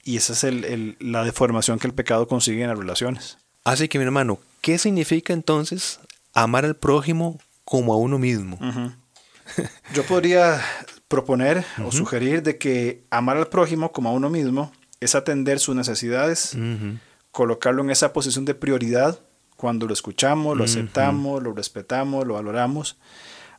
Y 0.04 0.18
esa 0.18 0.34
es 0.34 0.44
el, 0.44 0.98
la 1.00 1.24
deformación 1.24 1.78
que 1.78 1.88
el 1.88 1.94
pecado 1.94 2.28
consigue 2.28 2.64
en 2.64 2.70
las 2.70 2.78
relaciones. 2.78 3.38
Así 3.64 3.88
que 3.88 4.00
mi 4.00 4.06
hermano, 4.06 4.40
¿qué 4.62 4.78
significa 4.78 5.34
entonces 5.34 6.00
amar 6.34 6.66
al 6.66 6.76
prójimo 6.76 7.40
como 7.64 7.94
a 7.94 7.98
uno 7.98 8.18
mismo? 8.18 8.58
Yo 9.94 10.04
podría 10.04 10.62
proponer 11.08 11.64
o 11.86 11.92
sugerir 11.92 12.42
de 12.42 12.58
que 12.58 13.06
amar 13.12 13.38
al 13.38 13.48
prójimo 13.48 13.92
como 13.92 14.10
a 14.10 14.14
uno 14.14 14.30
mismo 14.30 14.72
es 15.00 15.14
atender 15.14 15.60
sus 15.60 15.76
necesidades, 15.76 16.58
colocarlo 17.32 17.84
en 17.84 17.92
esa 17.92 18.14
posición 18.14 18.46
de 18.46 18.56
prioridad 18.56 19.20
cuando 19.62 19.86
lo 19.86 19.94
escuchamos, 19.94 20.58
lo 20.58 20.64
aceptamos, 20.64 21.44
lo 21.44 21.54
respetamos, 21.54 22.26
lo 22.26 22.34
valoramos. 22.34 22.98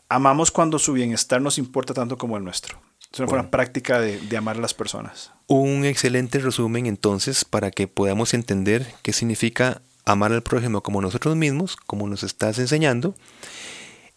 Amamos 0.08 0.50
cuando 0.50 0.80
su 0.80 0.94
bienestar 0.94 1.40
nos 1.40 1.58
importa 1.58 1.94
tanto 1.94 2.18
como 2.18 2.36
el 2.36 2.42
nuestro. 2.42 2.76
Es 3.12 3.20
una 3.20 3.28
forma 3.28 3.50
práctica 3.50 4.00
de, 4.00 4.18
de, 4.18 4.36
amar 4.36 4.56
a 4.56 4.60
las 4.60 4.74
personas. 4.74 5.30
Un 5.46 5.84
excelente 5.84 6.40
resumen 6.40 6.86
entonces 6.86 7.44
para 7.44 7.70
que 7.70 7.86
podamos 7.86 8.34
entender 8.34 8.84
qué 9.02 9.12
significa 9.12 9.80
amar 10.04 10.32
al 10.32 10.42
prójimo 10.42 10.82
como 10.82 11.00
nosotros 11.00 11.36
mismos, 11.36 11.76
como 11.76 12.08
nos 12.08 12.24
estás 12.24 12.58
enseñando, 12.58 13.14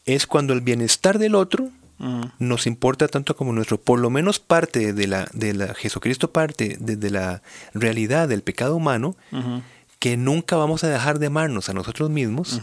es 0.06 0.26
cuando 0.26 0.54
el 0.54 0.62
bienestar 0.62 1.20
del 1.20 1.36
otro 1.36 1.70
nos 2.40 2.68
importa 2.68 3.08
tanto 3.08 3.36
como 3.36 3.54
nuestro, 3.54 3.80
por 3.80 4.00
lo 4.00 4.10
menos 4.10 4.40
parte 4.40 4.92
de 4.92 5.08
la, 5.08 5.30
de 5.34 5.54
la 5.54 5.74
Jesucristo 5.76 6.32
parte 6.32 6.78
desde 6.80 7.10
la 7.10 7.42
realidad 7.74 8.28
del 8.28 8.42
pecado 8.42 8.76
humano, 8.76 9.16
que 10.00 10.18
nunca 10.18 10.56
vamos 10.56 10.84
a 10.84 10.90
dejar 10.90 11.20
de 11.20 11.28
amarnos 11.28 11.70
a 11.70 11.74
nosotros 11.74 12.10
mismos. 12.10 12.62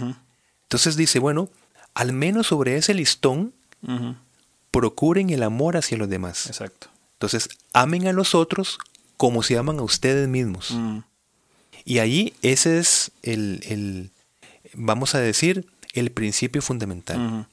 Entonces 0.65 0.97
dice, 0.97 1.19
bueno, 1.19 1.49
al 1.95 2.13
menos 2.13 2.49
sobre 2.49 2.77
ese 2.77 2.95
listón, 2.95 3.53
procuren 4.71 5.31
el 5.31 5.43
amor 5.43 5.77
hacia 5.77 5.99
los 5.99 6.09
demás. 6.09 6.47
Exacto. 6.47 6.89
Entonces, 7.15 7.49
amen 7.73 8.09
a 8.09 8.13
los 8.13 8.35
otros 8.35 8.79
como 9.17 9.43
se 9.43 9.57
aman 9.57 9.79
a 9.79 9.83
ustedes 9.83 10.29
mismos. 10.29 10.75
Y 11.85 11.99
ahí 11.99 12.35
ese 12.43 12.79
es 12.79 13.13
el, 13.23 13.61
el, 13.69 14.11
vamos 14.75 15.15
a 15.15 15.21
decir, 15.21 15.67
el 15.95 16.11
principio 16.11 16.63
fundamental. 16.63 17.47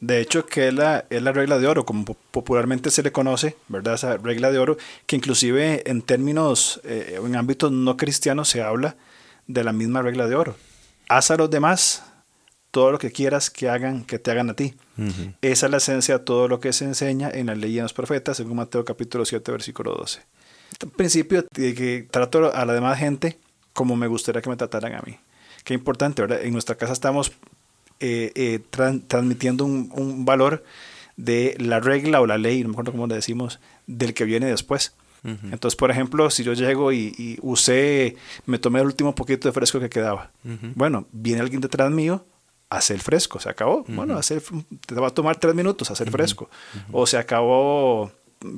De 0.00 0.20
hecho, 0.20 0.46
que 0.46 0.68
es 0.68 0.74
la, 0.74 1.04
es 1.10 1.22
la 1.22 1.32
regla 1.32 1.58
de 1.58 1.66
oro, 1.66 1.84
como 1.84 2.04
popularmente 2.04 2.90
se 2.90 3.02
le 3.02 3.12
conoce, 3.12 3.56
¿verdad? 3.68 3.94
Esa 3.94 4.16
regla 4.16 4.50
de 4.50 4.58
oro, 4.58 4.78
que 5.06 5.16
inclusive 5.16 5.88
en 5.88 6.02
términos, 6.02 6.80
eh, 6.84 7.20
en 7.24 7.36
ámbitos 7.36 7.70
no 7.70 7.96
cristianos 7.96 8.48
se 8.48 8.62
habla 8.62 8.96
de 9.52 9.64
la 9.64 9.72
misma 9.72 10.02
regla 10.02 10.26
de 10.26 10.36
oro. 10.36 10.56
Haz 11.08 11.30
a 11.30 11.36
los 11.36 11.50
demás 11.50 12.04
todo 12.70 12.92
lo 12.92 12.98
que 12.98 13.10
quieras 13.10 13.50
que 13.50 13.68
hagan, 13.68 14.04
que 14.04 14.18
te 14.18 14.30
hagan 14.30 14.50
a 14.50 14.54
ti. 14.54 14.74
Esa 15.40 15.66
es 15.66 15.72
la 15.72 15.78
esencia 15.78 16.18
de 16.18 16.24
todo 16.24 16.46
lo 16.46 16.60
que 16.60 16.72
se 16.72 16.84
enseña 16.84 17.30
en 17.30 17.46
la 17.46 17.54
ley 17.54 17.74
de 17.74 17.82
los 17.82 17.92
profetas, 17.92 18.36
según 18.36 18.56
Mateo 18.56 18.84
capítulo 18.84 19.24
7, 19.24 19.50
versículo 19.50 19.94
12. 19.94 20.20
En 20.82 20.90
principio, 20.90 21.46
de 21.52 21.74
que 21.74 22.06
trato 22.10 22.54
a 22.54 22.64
la 22.64 22.74
demás 22.74 22.98
gente 22.98 23.38
como 23.72 23.96
me 23.96 24.06
gustaría 24.06 24.42
que 24.42 24.50
me 24.50 24.56
trataran 24.56 24.94
a 24.94 25.02
mí. 25.02 25.18
Qué 25.64 25.74
importante, 25.74 26.22
¿verdad? 26.22 26.42
En 26.42 26.52
nuestra 26.52 26.76
casa 26.76 26.92
estamos 26.92 27.32
eh, 28.00 28.32
eh, 28.34 28.60
transmitiendo 29.08 29.64
un, 29.64 30.24
valor 30.24 30.64
de 31.16 31.56
la 31.58 31.80
regla 31.80 32.20
o 32.20 32.26
la 32.26 32.38
ley, 32.38 32.62
no 32.62 32.68
me 32.68 32.72
acuerdo 32.74 32.92
cómo 32.92 33.06
le 33.06 33.14
decimos, 33.14 33.60
del 33.86 34.14
que 34.14 34.24
viene 34.24 34.46
después. 34.46 34.94
Entonces, 35.24 35.76
por 35.76 35.90
ejemplo, 35.90 36.30
si 36.30 36.42
yo 36.42 36.52
llego 36.54 36.92
y, 36.92 37.38
usé, 37.42 38.16
me 38.46 38.58
tomé 38.58 38.80
el 38.80 38.86
último 38.86 39.14
poquito 39.14 39.48
de 39.48 39.52
fresco 39.52 39.80
que 39.80 39.90
quedaba, 39.90 40.30
bueno, 40.74 41.06
viene 41.12 41.40
alguien 41.40 41.60
detrás 41.60 41.90
mío, 41.90 42.24
hace 42.68 42.94
el 42.94 43.00
fresco, 43.00 43.40
se 43.40 43.48
acabó. 43.48 43.84
Bueno, 43.88 44.16
hacer, 44.16 44.42
te 44.86 44.94
va 44.94 45.08
a 45.08 45.14
tomar 45.14 45.36
tres 45.36 45.54
minutos 45.54 45.90
hacer 45.90 46.10
fresco. 46.10 46.48
O 46.92 47.06
se 47.06 47.18
acabó 47.18 48.10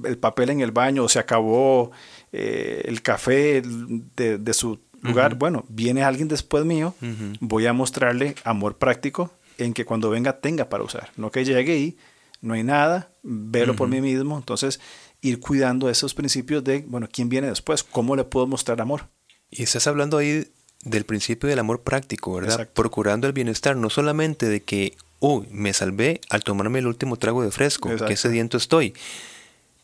el 0.04 0.18
papel 0.18 0.50
en 0.50 0.60
el 0.60 0.70
baño, 0.70 1.04
o 1.04 1.08
se 1.08 1.18
acabó 1.18 1.90
eh, 2.32 2.82
el 2.84 3.02
café 3.02 3.62
de, 3.62 4.38
de 4.38 4.54
su 4.54 4.78
lugar, 5.02 5.34
bueno, 5.34 5.64
viene 5.68 6.04
alguien 6.04 6.28
después 6.28 6.64
mío, 6.64 6.94
voy 7.40 7.66
a 7.66 7.72
mostrarle 7.72 8.36
amor 8.44 8.76
práctico 8.76 9.32
en 9.58 9.74
que 9.74 9.84
cuando 9.84 10.10
venga 10.10 10.40
tenga 10.40 10.68
para 10.68 10.84
usar, 10.84 11.10
no 11.16 11.30
que 11.30 11.44
llegue 11.44 11.76
y 11.76 11.96
no 12.40 12.54
hay 12.54 12.62
nada, 12.62 13.10
verlo 13.22 13.76
por 13.76 13.88
mí 13.88 14.00
mismo, 14.00 14.36
entonces 14.36 14.80
ir 15.22 15.40
cuidando 15.40 15.88
esos 15.88 16.12
principios 16.12 16.62
de, 16.62 16.84
bueno, 16.86 17.08
¿quién 17.10 17.30
viene 17.30 17.48
después? 17.48 17.82
¿Cómo 17.82 18.14
le 18.16 18.24
puedo 18.24 18.46
mostrar 18.46 18.80
amor? 18.82 19.08
Y 19.50 19.62
estás 19.62 19.86
hablando 19.86 20.18
ahí 20.18 20.48
del 20.84 21.04
principio 21.04 21.48
del 21.48 21.58
amor 21.58 21.80
práctico, 21.80 22.34
¿verdad? 22.34 22.68
Procurando 22.74 23.26
el 23.26 23.32
bienestar, 23.32 23.76
no 23.76 23.88
solamente 23.88 24.48
de 24.48 24.62
que, 24.62 24.96
uy, 25.20 25.46
me 25.50 25.72
salvé 25.72 26.20
al 26.28 26.42
tomarme 26.42 26.80
el 26.80 26.86
último 26.86 27.16
trago 27.16 27.42
de 27.42 27.50
fresco, 27.50 27.88
que 28.06 28.16
sediento 28.16 28.58
estoy, 28.58 28.92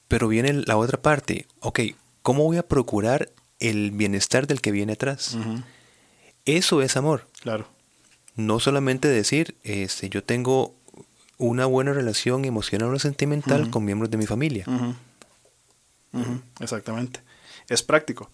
pero 0.09 0.29
viene 0.29 0.53
la 0.53 0.77
otra 0.77 1.01
parte, 1.01 1.46
ok, 1.61 1.81
¿cómo 2.22 2.44
voy 2.44 2.59
a 2.59 2.66
procurar 2.66 3.31
el 3.61 3.90
bienestar 3.90 4.46
del 4.46 4.61
que 4.61 4.70
viene 4.70 4.92
atrás. 4.92 5.37
Eso 6.44 6.83
es 6.83 6.96
amor. 6.96 7.27
Claro. 7.40 7.66
No 8.37 8.61
solamente 8.61 9.09
decir, 9.09 9.57
este, 9.64 10.09
yo 10.09 10.22
tengo 10.22 10.74
una 11.38 11.66
buena 11.66 11.92
relación 11.92 12.44
emocional 12.44 12.94
o 12.94 12.98
sentimental 12.98 13.70
con 13.70 13.85
miembros 13.85 14.11
de 14.11 14.16
mi 14.16 14.27
familia. 14.27 14.64
Exactamente. 16.60 17.20
Es 17.68 17.82
práctico. 17.82 18.30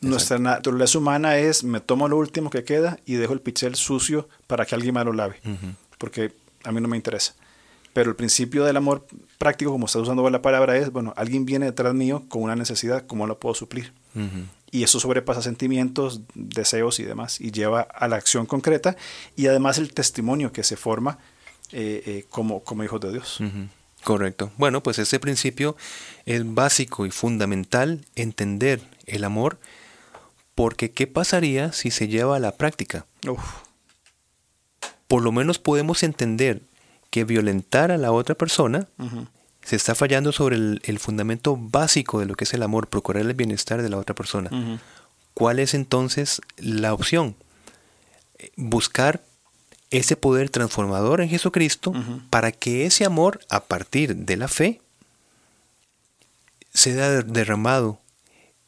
Nuestra 0.00 0.38
naturaleza 0.38 0.98
humana 0.98 1.38
es, 1.38 1.64
me 1.64 1.80
tomo 1.80 2.08
lo 2.08 2.18
último 2.18 2.50
que 2.50 2.64
queda 2.64 2.98
y 3.06 3.14
dejo 3.14 3.32
el 3.32 3.40
pichel 3.40 3.74
sucio 3.74 4.28
para 4.46 4.66
que 4.66 4.74
alguien 4.74 4.94
más 4.94 5.04
lo 5.06 5.12
lave. 5.12 5.40
Porque 5.98 6.32
a 6.64 6.72
mí 6.72 6.80
no 6.80 6.88
me 6.88 6.96
interesa. 6.96 7.34
Pero 7.92 8.10
el 8.10 8.16
principio 8.16 8.64
del 8.64 8.76
amor 8.76 9.06
práctico, 9.38 9.70
como 9.70 9.86
está 9.86 10.00
usando 10.00 10.28
la 10.28 10.42
palabra, 10.42 10.76
es, 10.76 10.90
bueno, 10.90 11.14
alguien 11.16 11.46
viene 11.46 11.66
detrás 11.66 11.94
mío 11.94 12.24
con 12.28 12.42
una 12.42 12.56
necesidad, 12.56 13.06
¿cómo 13.06 13.26
lo 13.26 13.38
puedo 13.38 13.54
suplir? 13.54 13.92
Y 14.70 14.82
eso 14.82 14.98
sobrepasa 14.98 15.42
sentimientos, 15.42 16.22
deseos 16.34 16.98
y 16.98 17.04
demás, 17.04 17.40
y 17.40 17.52
lleva 17.52 17.82
a 17.82 18.08
la 18.08 18.16
acción 18.16 18.46
concreta 18.46 18.96
y 19.36 19.46
además 19.46 19.78
el 19.78 19.94
testimonio 19.94 20.52
que 20.52 20.64
se 20.64 20.76
forma 20.76 21.18
eh, 21.70 22.02
eh, 22.06 22.24
como, 22.28 22.64
como 22.64 22.82
hijos 22.82 23.00
de 23.00 23.12
Dios. 23.12 23.40
Correcto. 24.04 24.52
Bueno, 24.58 24.82
pues 24.82 24.98
ese 24.98 25.18
principio 25.18 25.76
es 26.26 26.54
básico 26.54 27.06
y 27.06 27.10
fundamental 27.10 28.04
entender 28.14 28.82
el 29.06 29.24
amor, 29.24 29.58
porque 30.54 30.90
¿qué 30.90 31.06
pasaría 31.06 31.72
si 31.72 31.90
se 31.90 32.06
lleva 32.06 32.36
a 32.36 32.40
la 32.40 32.52
práctica? 32.52 33.06
Por 35.08 35.22
lo 35.22 35.32
menos 35.32 35.58
podemos 35.58 36.02
entender 36.02 36.60
que 37.10 37.24
violentar 37.24 37.90
a 37.90 37.98
la 37.98 38.12
otra 38.12 38.34
persona 38.34 38.88
se 39.62 39.76
está 39.76 39.94
fallando 39.94 40.32
sobre 40.32 40.56
el, 40.56 40.98
fundamento 40.98 41.56
básico 41.56 42.20
de 42.20 42.26
lo 42.26 42.34
que 42.34 42.44
es 42.44 42.52
el 42.52 42.62
amor, 42.62 42.88
procurar 42.88 43.22
el 43.22 43.32
bienestar 43.32 43.82
de 43.82 43.88
la 43.88 43.96
otra 43.96 44.14
persona. 44.14 44.50
¿Cuál 45.32 45.58
es 45.58 45.72
entonces 45.72 46.42
la 46.58 46.92
opción? 46.92 47.36
Buscar 48.56 49.22
ese 49.90 50.16
poder 50.16 50.50
transformador 50.50 51.20
en 51.20 51.28
Jesucristo 51.28 51.92
para 52.30 52.52
que 52.52 52.86
ese 52.86 53.04
amor, 53.04 53.40
a 53.48 53.60
partir 53.64 54.16
de 54.16 54.36
la 54.36 54.48
fe, 54.48 54.80
sea 56.72 57.22
derramado 57.22 58.00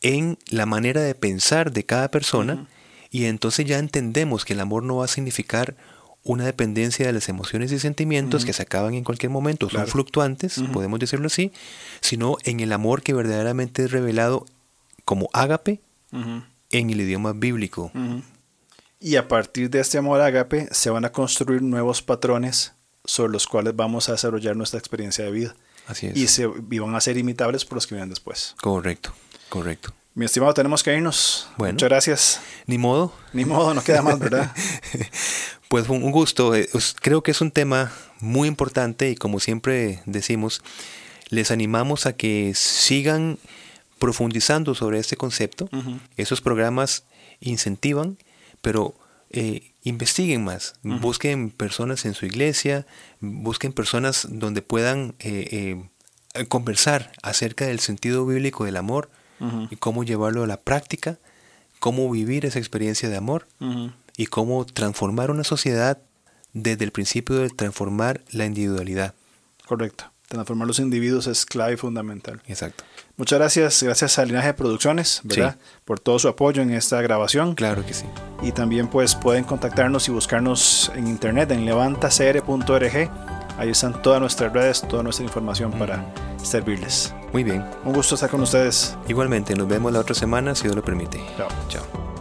en 0.01 0.39
la 0.49 0.67
manera 0.67 1.01
de 1.01 1.15
pensar 1.15 1.73
de 1.73 1.85
cada 1.85 2.11
persona 2.11 2.67
y 3.11 3.25
entonces 3.25 3.67
ya 3.67 3.79
entendemos 3.79 4.45
que 4.45 4.53
el 4.53 4.61
amor 4.61 4.83
no 4.83 4.97
va 4.97 5.07
a 5.07 5.09
significar 5.09 5.77
una 6.23 6.45
dependencia 6.45 7.07
de 7.07 7.13
las 7.13 7.29
emociones 7.29 7.71
y 7.73 7.79
sentimientos 7.79 8.45
que 8.45 8.53
se 8.53 8.63
acaban 8.63 8.95
en 8.95 9.05
cualquier 9.05 9.31
momento, 9.31 9.71
son 9.71 9.87
fluctuantes, 9.87 10.61
podemos 10.73 10.99
decirlo 10.99 11.27
así, 11.29 11.53
sino 12.01 12.37
en 12.45 12.61
el 12.61 12.73
amor 12.73 13.03
que 13.03 13.15
verdaderamente 13.15 13.85
es 13.85 13.91
revelado 13.91 14.45
como 15.05 15.29
ágape 15.33 15.81
en 16.13 16.91
el 16.91 17.01
idioma 17.01 17.33
bíblico. 17.33 17.91
Y 19.07 19.15
a 19.15 19.29
partir 19.29 19.71
de 19.71 19.79
este 19.79 19.99
amor 19.99 20.21
ágape 20.21 20.67
se 20.73 20.91
van 20.91 21.05
a 21.05 21.13
construir 21.13 21.63
nuevos 21.63 22.03
patrones 22.03 22.73
sobre 23.05 23.33
los 23.33 23.47
cuales 23.47 23.77
vamos 23.77 24.09
a 24.09 24.13
desarrollar 24.13 24.57
nuestra 24.57 24.81
experiencia 24.81 25.25
de 25.25 25.31
vida. 25.31 25.55
Así 25.87 26.09
es. 26.09 26.17
Y, 26.17 26.27
se, 26.27 26.49
van 26.49 26.93
a 26.97 27.01
ser 27.01 27.17
imitables 27.17 27.65
por 27.65 27.77
los 27.77 27.87
que 27.87 27.95
vienen 27.95 28.09
después. 28.11 28.57
Correcto, 28.61 29.13
correcto. 29.49 29.93
Mi 30.15 30.25
estimado, 30.25 30.53
tenemos 30.55 30.83
que 30.83 30.93
irnos. 30.93 31.49
Bueno, 31.57 31.75
Muchas 31.75 31.89
gracias. 31.89 32.41
Ni 32.67 32.79
modo. 32.79 33.13
Ni 33.33 33.45
modo, 33.45 33.75
no 33.75 33.85
queda 33.85 34.03
más, 34.03 34.19
¿verdad? 34.19 34.53
pues 35.69 35.89
un 35.89 36.11
gusto. 36.11 36.57
Eh, 36.57 36.69
creo 37.01 37.23
que 37.23 37.31
es 37.31 37.41
un 37.41 37.53
tema 37.53 37.93
muy 38.19 38.49
importante 38.49 39.09
y 39.09 39.15
como 39.15 39.39
siempre 39.39 40.03
decimos, 40.07 40.63
les 41.29 41.53
animamos 41.53 42.07
a 42.07 42.15
que 42.15 42.55
sigan 42.57 43.39
profundizando 44.01 44.75
sobre 44.75 44.99
este 44.99 45.17
concepto. 45.17 45.69
Esos 46.17 46.41
programas 46.41 47.05
incentivan 47.39 48.19
pero 48.67 48.97
eh, 49.31 49.75
investiguen 49.85 50.43
más, 50.43 50.75
busquen 50.83 51.51
personas 51.51 52.05
en 52.05 52.15
su 52.15 52.27
iglesia, 52.27 52.85
busquen 53.21 53.73
personas 53.73 54.27
donde 54.29 54.61
puedan 54.61 55.15
eh, 55.21 55.79
eh, 56.35 56.47
conversar 56.47 57.13
acerca 57.23 57.67
del 57.67 57.79
sentido 57.79 58.27
bíblico 58.27 58.65
del 58.65 58.77
amor 58.77 59.09
y 59.71 59.77
cómo 59.77 60.03
llevarlo 60.03 60.43
a 60.43 60.49
la 60.49 60.57
práctica, 60.57 61.21
cómo 61.79 62.11
vivir 62.11 62.45
esa 62.45 62.59
experiencia 62.59 63.09
de 63.09 63.17
amor 63.17 63.47
y 64.17 64.27
cómo 64.27 64.67
transformar 64.67 65.31
una 65.31 65.45
sociedad 65.45 65.99
desde 66.53 66.85
el 66.85 66.91
principio 66.91 67.37
de 67.37 67.51
transformar 67.51 68.23
la 68.33 68.47
individualidad. 68.47 69.15
Correcto. 69.65 70.11
Transformar 70.29 70.67
los 70.67 70.81
individuos 70.81 71.27
es 71.27 71.47
clave 71.47 71.75
y 71.75 71.77
fundamental. 71.77 72.43
Exacto. 72.47 72.85
Muchas 73.17 73.39
gracias, 73.39 73.83
gracias 73.83 74.19
a 74.19 74.25
Linaje 74.25 74.53
Producciones, 74.55 75.21
¿verdad? 75.25 75.57
Por 75.85 76.01
todo 76.01 76.19
su 76.19 76.29
apoyo 76.29 76.63
en 76.63 76.73
esta 76.73 77.01
grabación. 77.01 77.55
Claro 77.55 77.87
que 77.87 77.95
sí. 77.95 78.05
Y 78.43 78.53
también 78.53 78.89
pues 78.89 79.15
pueden 79.15 79.45
contactarnos 79.45 80.09
y 80.09 80.13
buscarnos 80.13 80.91
en 80.95 81.07
internet 81.07 81.51
en 81.53 81.65
levantacr.org. 81.65 83.11
Ahí 83.59 83.71
están 83.71 84.03
todas 84.03 84.21
nuestras 84.21 84.53
redes, 84.53 84.83
toda 84.83 85.03
nuestra 85.03 85.25
información 85.25 85.73
para 85.73 86.05
servirles. 86.43 87.15
Muy 87.33 87.43
bien. 87.43 87.65
Un 87.85 87.95
gusto 87.95 88.17
estar 88.17 88.29
con 88.29 88.43
ustedes. 88.43 88.97
Igualmente, 89.09 89.55
nos 89.55 89.69
vemos 89.69 89.93
la 89.93 90.01
otra 90.01 90.15
semana 90.15 90.55
si 90.55 90.65
Dios 90.65 90.77
lo 90.77 90.83
permite. 90.83 91.19
Chao. 91.37 91.49
Chao. 91.69 92.16